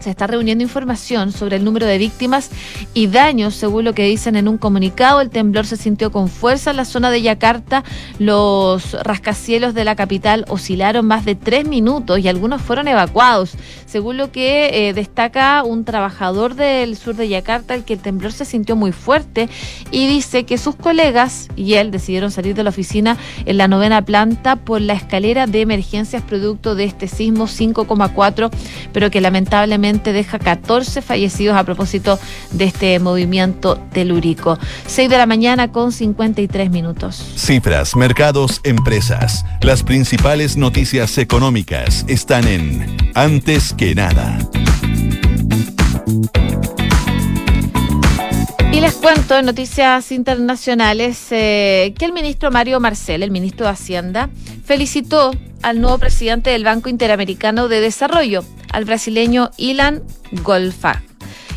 se 0.00 0.10
está 0.10 0.26
reuniendo 0.26 0.62
información 0.62 1.32
sobre 1.32 1.56
el 1.56 1.64
número 1.64 1.86
de 1.86 1.98
víctimas 1.98 2.50
y 2.94 3.06
daños, 3.06 3.54
según 3.54 3.84
lo 3.84 3.94
que 3.94 4.04
dicen 4.04 4.36
en 4.36 4.48
un 4.48 4.58
comunicado. 4.58 5.20
El 5.20 5.30
temblor 5.30 5.66
se 5.66 5.76
sintió 5.76 6.12
con 6.12 6.28
fuerza 6.28 6.70
en 6.70 6.76
la 6.76 6.84
zona 6.84 7.10
de 7.10 7.22
Yakarta. 7.22 7.84
Los 8.18 8.92
rascacielos 9.02 9.74
de 9.74 9.84
la 9.84 9.96
capital 9.96 10.44
oscilaron 10.48 11.06
más 11.06 11.24
de 11.24 11.34
tres 11.34 11.66
minutos 11.66 12.18
y 12.18 12.28
algunos 12.28 12.62
fueron 12.62 12.88
evacuados. 12.88 13.54
Según 13.86 14.16
lo 14.16 14.32
que 14.32 14.88
eh, 14.88 14.92
destaca 14.92 15.62
un 15.62 15.84
trabajador 15.84 16.54
del 16.54 16.96
sur 16.96 17.14
de 17.14 17.28
Yakarta, 17.28 17.74
el 17.74 17.84
que 17.84 17.94
el 17.94 18.00
temblor 18.00 18.32
se 18.32 18.44
sintió 18.44 18.76
muy 18.76 18.92
fuerte 18.92 19.48
y 19.90 20.06
dice 20.06 20.44
que 20.44 20.58
sus 20.58 20.76
colegas 20.76 21.48
y 21.56 21.74
él 21.74 21.90
decidieron 21.90 22.30
salir 22.30 22.54
de 22.54 22.64
la 22.64 22.70
oficina 22.70 23.16
en 23.44 23.56
la 23.56 23.68
novena 23.68 24.02
planta 24.02 24.56
por 24.56 24.80
la 24.80 24.94
escalera 24.94 25.46
de 25.46 25.60
emergencias 25.60 26.22
producto 26.22 26.74
de 26.74 26.84
este 26.84 27.08
sismo 27.08 27.46
5,4, 27.46 28.50
pero 28.92 29.10
que 29.10 29.20
lamentablemente 29.20 29.85
deja 29.94 30.38
14 30.38 31.02
fallecidos 31.02 31.56
a 31.56 31.64
propósito 31.64 32.18
de 32.50 32.64
este 32.64 32.98
movimiento 32.98 33.78
telúrico. 33.92 34.58
6 34.86 35.08
de 35.08 35.18
la 35.18 35.26
mañana 35.26 35.70
con 35.72 35.92
53 35.92 36.70
minutos. 36.70 37.24
Cifras, 37.36 37.96
mercados, 37.96 38.60
empresas. 38.64 39.44
Las 39.62 39.82
principales 39.82 40.56
noticias 40.56 41.18
económicas 41.18 42.04
están 42.08 42.46
en 42.48 42.96
Antes 43.14 43.72
que 43.72 43.94
nada. 43.94 44.38
Les 48.86 48.94
cuento 48.94 49.36
en 49.36 49.46
noticias 49.46 50.12
internacionales 50.12 51.26
eh, 51.32 51.92
que 51.98 52.04
el 52.04 52.12
ministro 52.12 52.52
Mario 52.52 52.78
Marcel, 52.78 53.24
el 53.24 53.32
ministro 53.32 53.66
de 53.66 53.72
Hacienda, 53.72 54.30
felicitó 54.64 55.32
al 55.62 55.80
nuevo 55.80 55.98
presidente 55.98 56.50
del 56.50 56.62
Banco 56.62 56.88
Interamericano 56.88 57.66
de 57.66 57.80
Desarrollo, 57.80 58.44
al 58.70 58.84
brasileño 58.84 59.50
Ilan 59.56 60.04
Golfa 60.44 61.02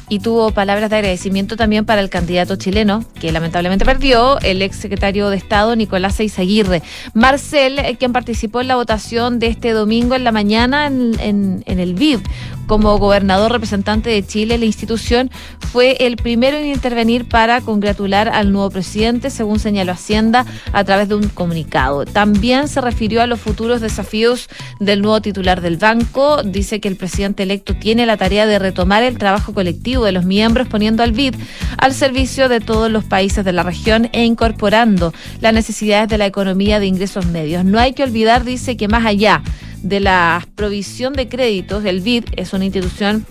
y 0.09 0.21
tuvo 0.21 0.49
palabras 0.49 0.89
de 0.89 0.95
agradecimiento 0.95 1.55
también 1.55 1.85
para 1.85 2.01
el 2.01 2.09
candidato 2.09 2.55
chileno, 2.55 3.05
que 3.19 3.31
lamentablemente 3.31 3.85
perdió, 3.85 4.39
el 4.39 4.63
ex 4.63 4.77
secretario 4.77 5.29
de 5.29 5.37
Estado 5.37 5.75
Nicolás 5.75 6.19
Eizaguirre. 6.19 6.81
Marcel, 7.13 7.77
eh, 7.77 7.95
quien 7.99 8.11
participó 8.11 8.61
en 8.61 8.69
la 8.69 8.75
votación 8.75 9.37
de 9.37 9.47
este 9.47 9.69
domingo 9.69 10.15
en 10.15 10.23
la 10.23 10.31
mañana 10.31 10.87
en, 10.87 11.63
en 11.63 11.79
el 11.79 11.93
BID, 11.93 12.21
como 12.69 12.99
gobernador 12.99 13.51
representante 13.51 14.11
de 14.11 14.23
Chile, 14.23 14.59
la 14.59 14.65
institución 14.65 15.31
fue 15.71 15.97
el 16.01 16.17
primero 16.17 16.55
en 16.55 16.67
intervenir 16.67 17.27
para 17.27 17.61
congratular 17.61 18.29
al 18.29 18.51
nuevo 18.51 18.69
presidente, 18.69 19.31
según 19.31 19.57
señaló 19.57 19.93
Hacienda 19.93 20.45
a 20.71 20.83
través 20.83 21.09
de 21.09 21.15
un 21.15 21.29
comunicado. 21.29 22.05
También 22.05 22.67
se 22.67 22.79
refirió 22.79 23.23
a 23.23 23.27
los 23.27 23.39
futuros 23.39 23.81
desafíos 23.81 24.49
del 24.79 25.01
nuevo 25.01 25.19
titular 25.19 25.61
del 25.61 25.77
banco. 25.77 26.43
Dice 26.43 26.79
que 26.79 26.87
el 26.87 26.95
presidente 26.95 27.41
electo 27.41 27.73
tiene 27.73 28.05
la 28.05 28.17
tarea 28.17 28.45
de 28.45 28.59
retomar 28.59 29.01
el 29.01 29.17
trabajo 29.17 29.51
colectivo 29.51 30.05
de 30.05 30.11
los 30.11 30.25
miembros, 30.25 30.67
poniendo 30.67 31.01
al 31.01 31.11
BID 31.11 31.33
al 31.79 31.95
servicio 31.95 32.49
de 32.49 32.59
todos 32.59 32.91
los 32.91 33.03
países 33.03 33.43
de 33.43 33.51
la 33.51 33.63
región 33.63 34.09
e 34.13 34.25
incorporando 34.25 35.11
las 35.41 35.55
necesidades 35.55 36.07
de 36.07 36.19
la 36.19 36.27
economía 36.27 36.79
de 36.79 36.85
ingresos 36.85 37.25
medios. 37.25 37.65
No 37.65 37.79
hay 37.79 37.93
que 37.93 38.03
olvidar, 38.03 38.43
dice, 38.43 38.77
que 38.77 38.87
más 38.87 39.07
allá 39.07 39.41
de 39.81 39.99
la 39.99 40.47
provisión 40.55 41.13
de 41.13 41.27
créditos, 41.27 41.85
el 41.85 42.01
BID 42.01 42.25
es 42.35 42.53
una 42.53 42.65
institución 42.65 43.25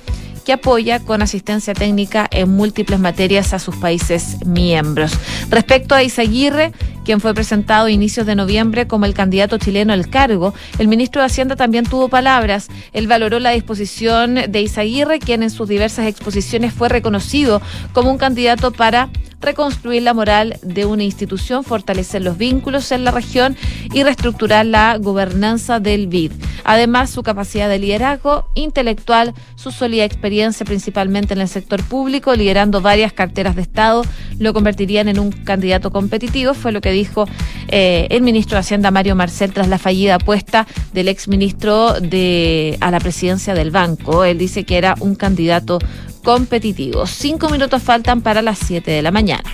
que 0.44 0.54
apoya 0.54 1.00
con 1.00 1.20
asistencia 1.20 1.74
técnica 1.74 2.26
en 2.30 2.48
múltiples 2.48 2.98
materias 2.98 3.52
a 3.52 3.58
sus 3.58 3.76
países 3.76 4.38
miembros. 4.46 5.12
Respecto 5.50 5.94
a 5.94 6.02
Isaguirre, 6.02 6.72
quien 7.08 7.22
fue 7.22 7.32
presentado 7.32 7.86
a 7.86 7.90
inicios 7.90 8.26
de 8.26 8.34
noviembre 8.34 8.86
como 8.86 9.06
el 9.06 9.14
candidato 9.14 9.56
chileno 9.56 9.94
al 9.94 10.10
cargo, 10.10 10.52
el 10.78 10.88
ministro 10.88 11.22
de 11.22 11.26
Hacienda 11.26 11.56
también 11.56 11.86
tuvo 11.86 12.10
palabras. 12.10 12.68
Él 12.92 13.06
valoró 13.06 13.38
la 13.38 13.52
disposición 13.52 14.34
de 14.46 14.60
Isaguirre, 14.60 15.18
quien 15.18 15.42
en 15.42 15.48
sus 15.48 15.66
diversas 15.70 16.06
exposiciones 16.06 16.74
fue 16.74 16.90
reconocido 16.90 17.62
como 17.94 18.10
un 18.10 18.18
candidato 18.18 18.72
para 18.72 19.08
reconstruir 19.40 20.02
la 20.02 20.14
moral 20.14 20.58
de 20.62 20.84
una 20.84 21.04
institución, 21.04 21.64
fortalecer 21.64 22.22
los 22.22 22.36
vínculos 22.36 22.90
en 22.92 23.04
la 23.04 23.10
región 23.10 23.56
y 23.92 24.02
reestructurar 24.02 24.66
la 24.66 24.98
gobernanza 24.98 25.80
del 25.80 26.08
BID. 26.08 26.32
Además, 26.64 27.10
su 27.10 27.22
capacidad 27.22 27.68
de 27.68 27.78
liderazgo 27.78 28.46
intelectual, 28.54 29.34
su 29.54 29.70
sólida 29.70 30.04
experiencia 30.04 30.66
principalmente 30.66 31.34
en 31.34 31.40
el 31.40 31.48
sector 31.48 31.82
público, 31.82 32.34
liderando 32.34 32.80
varias 32.80 33.12
carteras 33.12 33.56
de 33.56 33.62
Estado, 33.62 34.04
lo 34.38 34.52
convertirían 34.52 35.08
en 35.08 35.18
un 35.18 35.30
candidato 35.30 35.90
competitivo, 35.90 36.54
fue 36.54 36.72
lo 36.72 36.80
que 36.80 36.90
dijo 36.98 37.26
eh, 37.68 38.06
el 38.10 38.22
ministro 38.22 38.56
de 38.56 38.60
Hacienda 38.60 38.90
Mario 38.90 39.14
Marcel 39.14 39.52
tras 39.52 39.68
la 39.68 39.78
fallida 39.78 40.16
apuesta 40.16 40.66
del 40.92 41.08
exministro 41.08 42.00
de 42.00 42.76
a 42.80 42.90
la 42.90 43.00
presidencia 43.00 43.54
del 43.54 43.70
banco. 43.70 44.24
Él 44.24 44.38
dice 44.38 44.64
que 44.64 44.76
era 44.76 44.94
un 45.00 45.14
candidato 45.14 45.78
competitivo. 46.22 47.06
Cinco 47.06 47.48
minutos 47.48 47.82
faltan 47.82 48.20
para 48.20 48.42
las 48.42 48.58
siete 48.58 48.90
de 48.90 49.02
la 49.02 49.10
mañana. 49.10 49.50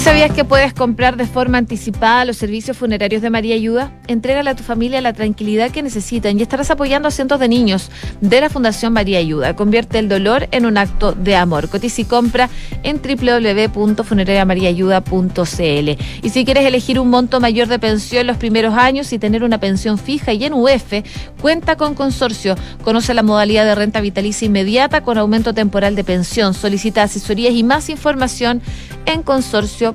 ¿Y 0.00 0.02
sabías 0.02 0.32
que 0.32 0.46
puedes 0.46 0.72
comprar 0.72 1.18
de 1.18 1.26
forma 1.26 1.58
anticipada 1.58 2.24
los 2.24 2.38
servicios 2.38 2.74
funerarios 2.74 3.20
de 3.20 3.28
María 3.28 3.54
Ayuda? 3.54 3.92
Entrégale 4.06 4.48
a 4.48 4.56
tu 4.56 4.62
familia 4.62 5.02
la 5.02 5.12
tranquilidad 5.12 5.72
que 5.72 5.82
necesitan 5.82 6.38
y 6.38 6.42
estarás 6.42 6.70
apoyando 6.70 7.08
a 7.08 7.10
cientos 7.10 7.38
de 7.38 7.48
niños 7.48 7.90
de 8.22 8.40
la 8.40 8.48
Fundación 8.48 8.94
María 8.94 9.18
Ayuda. 9.18 9.54
Convierte 9.54 9.98
el 9.98 10.08
dolor 10.08 10.48
en 10.52 10.64
un 10.64 10.78
acto 10.78 11.12
de 11.12 11.36
amor. 11.36 11.68
Cotiza 11.68 12.00
y 12.00 12.06
compra 12.06 12.48
en 12.82 12.98
www.funerariamariaayuda.cl. 13.02 16.02
Y 16.22 16.30
si 16.30 16.46
quieres 16.46 16.64
elegir 16.64 16.98
un 16.98 17.10
monto 17.10 17.38
mayor 17.38 17.68
de 17.68 17.78
pensión 17.78 18.26
los 18.26 18.38
primeros 18.38 18.72
años 18.72 19.12
y 19.12 19.18
tener 19.18 19.44
una 19.44 19.60
pensión 19.60 19.98
fija 19.98 20.32
y 20.32 20.46
en 20.46 20.54
UF, 20.54 20.94
cuenta 21.42 21.76
con 21.76 21.94
consorcio. 21.94 22.56
Conoce 22.84 23.12
la 23.12 23.22
modalidad 23.22 23.66
de 23.66 23.74
renta 23.74 24.00
vitalicia 24.00 24.46
inmediata 24.46 25.02
con 25.02 25.18
aumento 25.18 25.52
temporal 25.52 25.94
de 25.94 26.04
pensión. 26.04 26.54
Solicita 26.54 27.02
asesorías 27.02 27.52
y 27.52 27.64
más 27.64 27.90
información 27.90 28.62
en 29.04 29.22
consorcio 29.22 29.89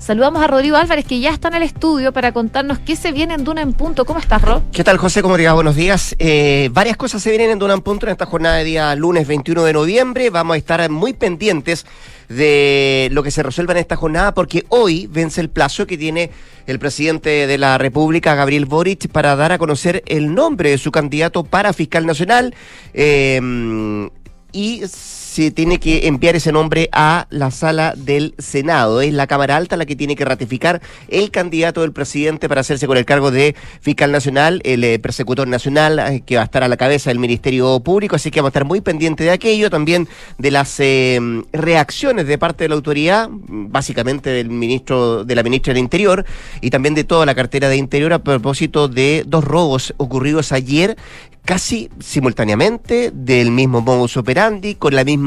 Saludamos 0.00 0.42
a 0.42 0.46
Rodrigo 0.46 0.78
Álvarez, 0.78 1.04
que 1.04 1.20
ya 1.20 1.30
está 1.30 1.48
en 1.48 1.56
el 1.56 1.62
estudio 1.62 2.10
para 2.10 2.32
contarnos 2.32 2.78
qué 2.78 2.96
se 2.96 3.12
viene 3.12 3.34
en 3.34 3.44
Duna 3.44 3.60
en 3.60 3.74
Punto. 3.74 4.06
¿Cómo 4.06 4.18
estás, 4.18 4.40
Ro? 4.40 4.62
¿Qué 4.72 4.82
tal, 4.82 4.96
José? 4.96 5.20
¿Cómo 5.20 5.36
te 5.36 5.46
va? 5.46 5.52
Buenos 5.52 5.76
días. 5.76 6.16
Eh, 6.18 6.70
varias 6.72 6.96
cosas 6.96 7.22
se 7.22 7.28
vienen 7.28 7.50
en 7.50 7.58
Duna 7.58 7.74
en 7.74 7.82
Punto 7.82 8.06
en 8.06 8.12
esta 8.12 8.24
jornada 8.24 8.56
de 8.56 8.64
día 8.64 8.94
lunes 8.96 9.28
21 9.28 9.62
de 9.62 9.72
noviembre. 9.74 10.30
Vamos 10.30 10.54
a 10.54 10.56
estar 10.56 10.88
muy 10.88 11.12
pendientes 11.12 11.84
de 12.30 13.10
lo 13.12 13.22
que 13.22 13.30
se 13.30 13.42
resuelva 13.42 13.72
en 13.74 13.78
esta 13.78 13.96
jornada, 13.96 14.32
porque 14.32 14.64
hoy 14.70 15.06
vence 15.06 15.42
el 15.42 15.50
plazo 15.50 15.86
que 15.86 15.98
tiene 15.98 16.30
el 16.66 16.78
presidente 16.78 17.46
de 17.46 17.58
la 17.58 17.76
República, 17.76 18.34
Gabriel 18.34 18.64
Boric, 18.64 19.08
para 19.08 19.36
dar 19.36 19.52
a 19.52 19.58
conocer 19.58 20.02
el 20.06 20.34
nombre 20.34 20.70
de 20.70 20.78
su 20.78 20.90
candidato 20.90 21.44
para 21.44 21.74
fiscal 21.74 22.06
nacional. 22.06 22.54
Eh, 22.94 24.08
y 24.52 24.82
se 25.30 25.52
tiene 25.52 25.78
que 25.78 26.08
enviar 26.08 26.34
ese 26.34 26.50
nombre 26.50 26.88
a 26.90 27.28
la 27.30 27.52
sala 27.52 27.94
del 27.96 28.34
Senado. 28.38 29.00
Es 29.00 29.12
la 29.12 29.28
Cámara 29.28 29.56
Alta 29.56 29.76
la 29.76 29.86
que 29.86 29.94
tiene 29.94 30.16
que 30.16 30.24
ratificar 30.24 30.82
el 31.06 31.30
candidato 31.30 31.82
del 31.82 31.92
presidente 31.92 32.48
para 32.48 32.62
hacerse 32.62 32.88
con 32.88 32.96
el 32.96 33.04
cargo 33.04 33.30
de 33.30 33.54
fiscal 33.80 34.10
nacional, 34.10 34.60
el 34.64 34.82
eh, 34.82 34.98
persecutor 34.98 35.46
nacional, 35.46 36.00
eh, 36.00 36.22
que 36.26 36.34
va 36.34 36.42
a 36.42 36.46
estar 36.46 36.64
a 36.64 36.68
la 36.68 36.76
cabeza 36.76 37.10
del 37.10 37.20
Ministerio 37.20 37.78
Público. 37.78 38.16
Así 38.16 38.32
que 38.32 38.40
vamos 38.40 38.48
a 38.48 38.54
estar 38.54 38.64
muy 38.64 38.80
pendientes 38.80 39.24
de 39.24 39.30
aquello, 39.30 39.70
también 39.70 40.08
de 40.38 40.50
las 40.50 40.80
eh, 40.80 41.20
reacciones 41.52 42.26
de 42.26 42.36
parte 42.36 42.64
de 42.64 42.70
la 42.70 42.74
autoridad, 42.74 43.28
básicamente 43.30 44.30
del 44.30 44.50
ministro, 44.50 45.24
de 45.24 45.34
la 45.36 45.44
ministra 45.44 45.72
del 45.72 45.80
Interior, 45.80 46.26
y 46.60 46.70
también 46.70 46.96
de 46.96 47.04
toda 47.04 47.24
la 47.24 47.36
cartera 47.36 47.68
de 47.68 47.76
Interior 47.76 48.12
a 48.14 48.18
propósito 48.18 48.88
de 48.88 49.22
dos 49.24 49.44
robos 49.44 49.94
ocurridos 49.96 50.50
ayer 50.50 50.96
casi 51.44 51.90
simultáneamente 51.98 53.10
del 53.12 53.50
mismo 53.50 53.80
modus 53.80 54.16
operandi, 54.16 54.74
con 54.74 54.94
la 54.94 55.04
misma 55.04 55.19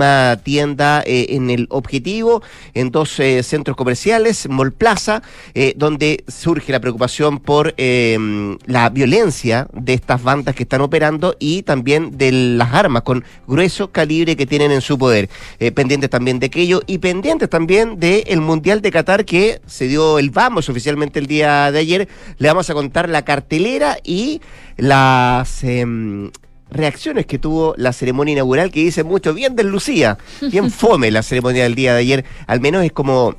tienda 0.44 1.04
eh, 1.06 1.28
en 1.30 1.50
el 1.50 1.68
objetivo, 1.70 2.42
en 2.74 2.92
dos 2.92 3.20
eh, 3.20 3.44
centros 3.44 3.78
comerciales, 3.78 4.48
Mall 4.50 4.74
Plaza, 4.74 5.22
eh, 5.54 5.74
donde 5.76 6.24
surge 6.28 6.72
la 6.72 6.80
preocupación 6.80 7.40
por 7.40 7.74
la 7.78 8.90
violencia 8.90 9.68
de 9.74 9.94
estas 9.94 10.22
bandas 10.24 10.56
que 10.56 10.64
están 10.64 10.82
operando 10.82 11.36
y 11.40 11.64
también 11.64 12.18
de 12.18 12.32
las 12.32 12.74
armas 12.74 13.04
con 13.04 13.24
grueso 13.48 13.92
calibre 13.92 14.36
que 14.36 14.46
tienen 14.46 14.72
en 14.72 14.82
su 14.82 14.98
poder. 14.98 15.30
pendientes 15.74 16.10
también 16.10 16.40
de 16.40 16.48
aquello 16.48 16.82
y 16.86 17.00
pendientes 17.00 17.50
también 17.50 18.00
del 18.00 18.42
Mundial 18.42 18.82
de 18.82 18.92
Qatar 18.92 19.26
que 19.26 19.62
se 19.66 19.88
dio 19.88 20.20
el 20.20 20.30
vamos 20.30 20.70
oficialmente 20.70 21.20
el 21.20 21.28
día 21.28 21.72
de 21.72 21.80
ayer. 21.80 22.08
Le 22.38 22.48
vamos 22.48 22.70
a 22.70 22.74
contar 22.74 23.10
la 23.10 23.24
cartelera 23.24 23.98
y 24.04 24.42
las 24.78 25.64
em, 25.64 26.32
reacciones 26.74 27.26
que 27.26 27.40
tuvo 27.40 27.74
la 27.78 27.94
ceremonia 27.94 28.34
inaugural, 28.34 28.72
que 28.72 28.82
dice 28.82 29.04
mucho 29.04 29.34
bien 29.34 29.56
de 29.56 29.64
Lucía, 29.64 30.18
bien 30.52 30.72
fome 30.72 31.12
la 31.12 31.24
ceremonia 31.24 31.64
del 31.64 31.76
día 31.76 31.94
de 31.94 32.00
ayer, 32.00 32.26
al 32.48 32.60
menos 32.60 32.84
es 32.84 32.92
como 32.92 33.36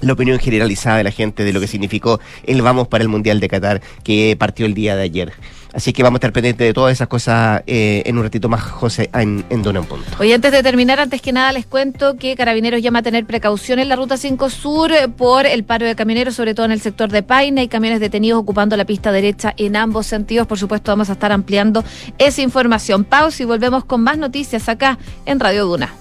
la 0.00 0.12
opinión 0.12 0.38
generalizada 0.38 0.98
de 0.98 1.04
la 1.04 1.10
gente 1.10 1.44
de 1.44 1.52
lo 1.52 1.60
que 1.60 1.66
significó 1.66 2.20
el 2.44 2.62
vamos 2.62 2.88
para 2.88 3.02
el 3.02 3.08
Mundial 3.08 3.40
de 3.40 3.48
Qatar 3.48 3.82
que 4.04 4.36
partió 4.38 4.66
el 4.66 4.74
día 4.74 4.96
de 4.96 5.02
ayer. 5.02 5.32
Así 5.72 5.92
que 5.92 6.02
vamos 6.02 6.16
a 6.16 6.18
estar 6.18 6.32
pendientes 6.32 6.66
de 6.66 6.72
todas 6.72 6.92
esas 6.92 7.08
cosas 7.08 7.62
eh, 7.66 8.02
en 8.06 8.16
un 8.16 8.24
ratito 8.24 8.48
más, 8.48 8.62
José, 8.62 9.10
en, 9.12 9.44
en 9.50 9.62
Dona 9.62 9.82
Punto. 9.82 10.06
Oye, 10.18 10.34
antes 10.34 10.50
de 10.50 10.62
terminar, 10.62 10.98
antes 10.98 11.20
que 11.20 11.32
nada 11.32 11.52
les 11.52 11.66
cuento 11.66 12.16
que 12.16 12.36
Carabineros 12.36 12.82
llama 12.82 13.00
a 13.00 13.02
tener 13.02 13.26
precaución 13.26 13.78
en 13.78 13.88
la 13.88 13.96
Ruta 13.96 14.16
5 14.16 14.50
Sur 14.50 14.92
eh, 14.92 15.08
por 15.08 15.46
el 15.46 15.64
paro 15.64 15.86
de 15.86 15.94
camioneros, 15.94 16.34
sobre 16.34 16.54
todo 16.54 16.66
en 16.66 16.72
el 16.72 16.80
sector 16.80 17.10
de 17.10 17.22
Paine. 17.22 17.60
Hay 17.60 17.68
camiones 17.68 18.00
detenidos 18.00 18.40
ocupando 18.40 18.76
la 18.76 18.84
pista 18.84 19.12
derecha 19.12 19.54
en 19.56 19.76
ambos 19.76 20.06
sentidos. 20.06 20.46
Por 20.46 20.58
supuesto, 20.58 20.90
vamos 20.92 21.10
a 21.10 21.12
estar 21.12 21.32
ampliando 21.32 21.84
esa 22.18 22.42
información. 22.42 23.04
Pausa 23.04 23.42
y 23.42 23.46
volvemos 23.46 23.84
con 23.84 24.02
más 24.02 24.18
noticias 24.18 24.68
acá 24.68 24.98
en 25.26 25.38
Radio 25.40 25.66
Duna. 25.66 25.92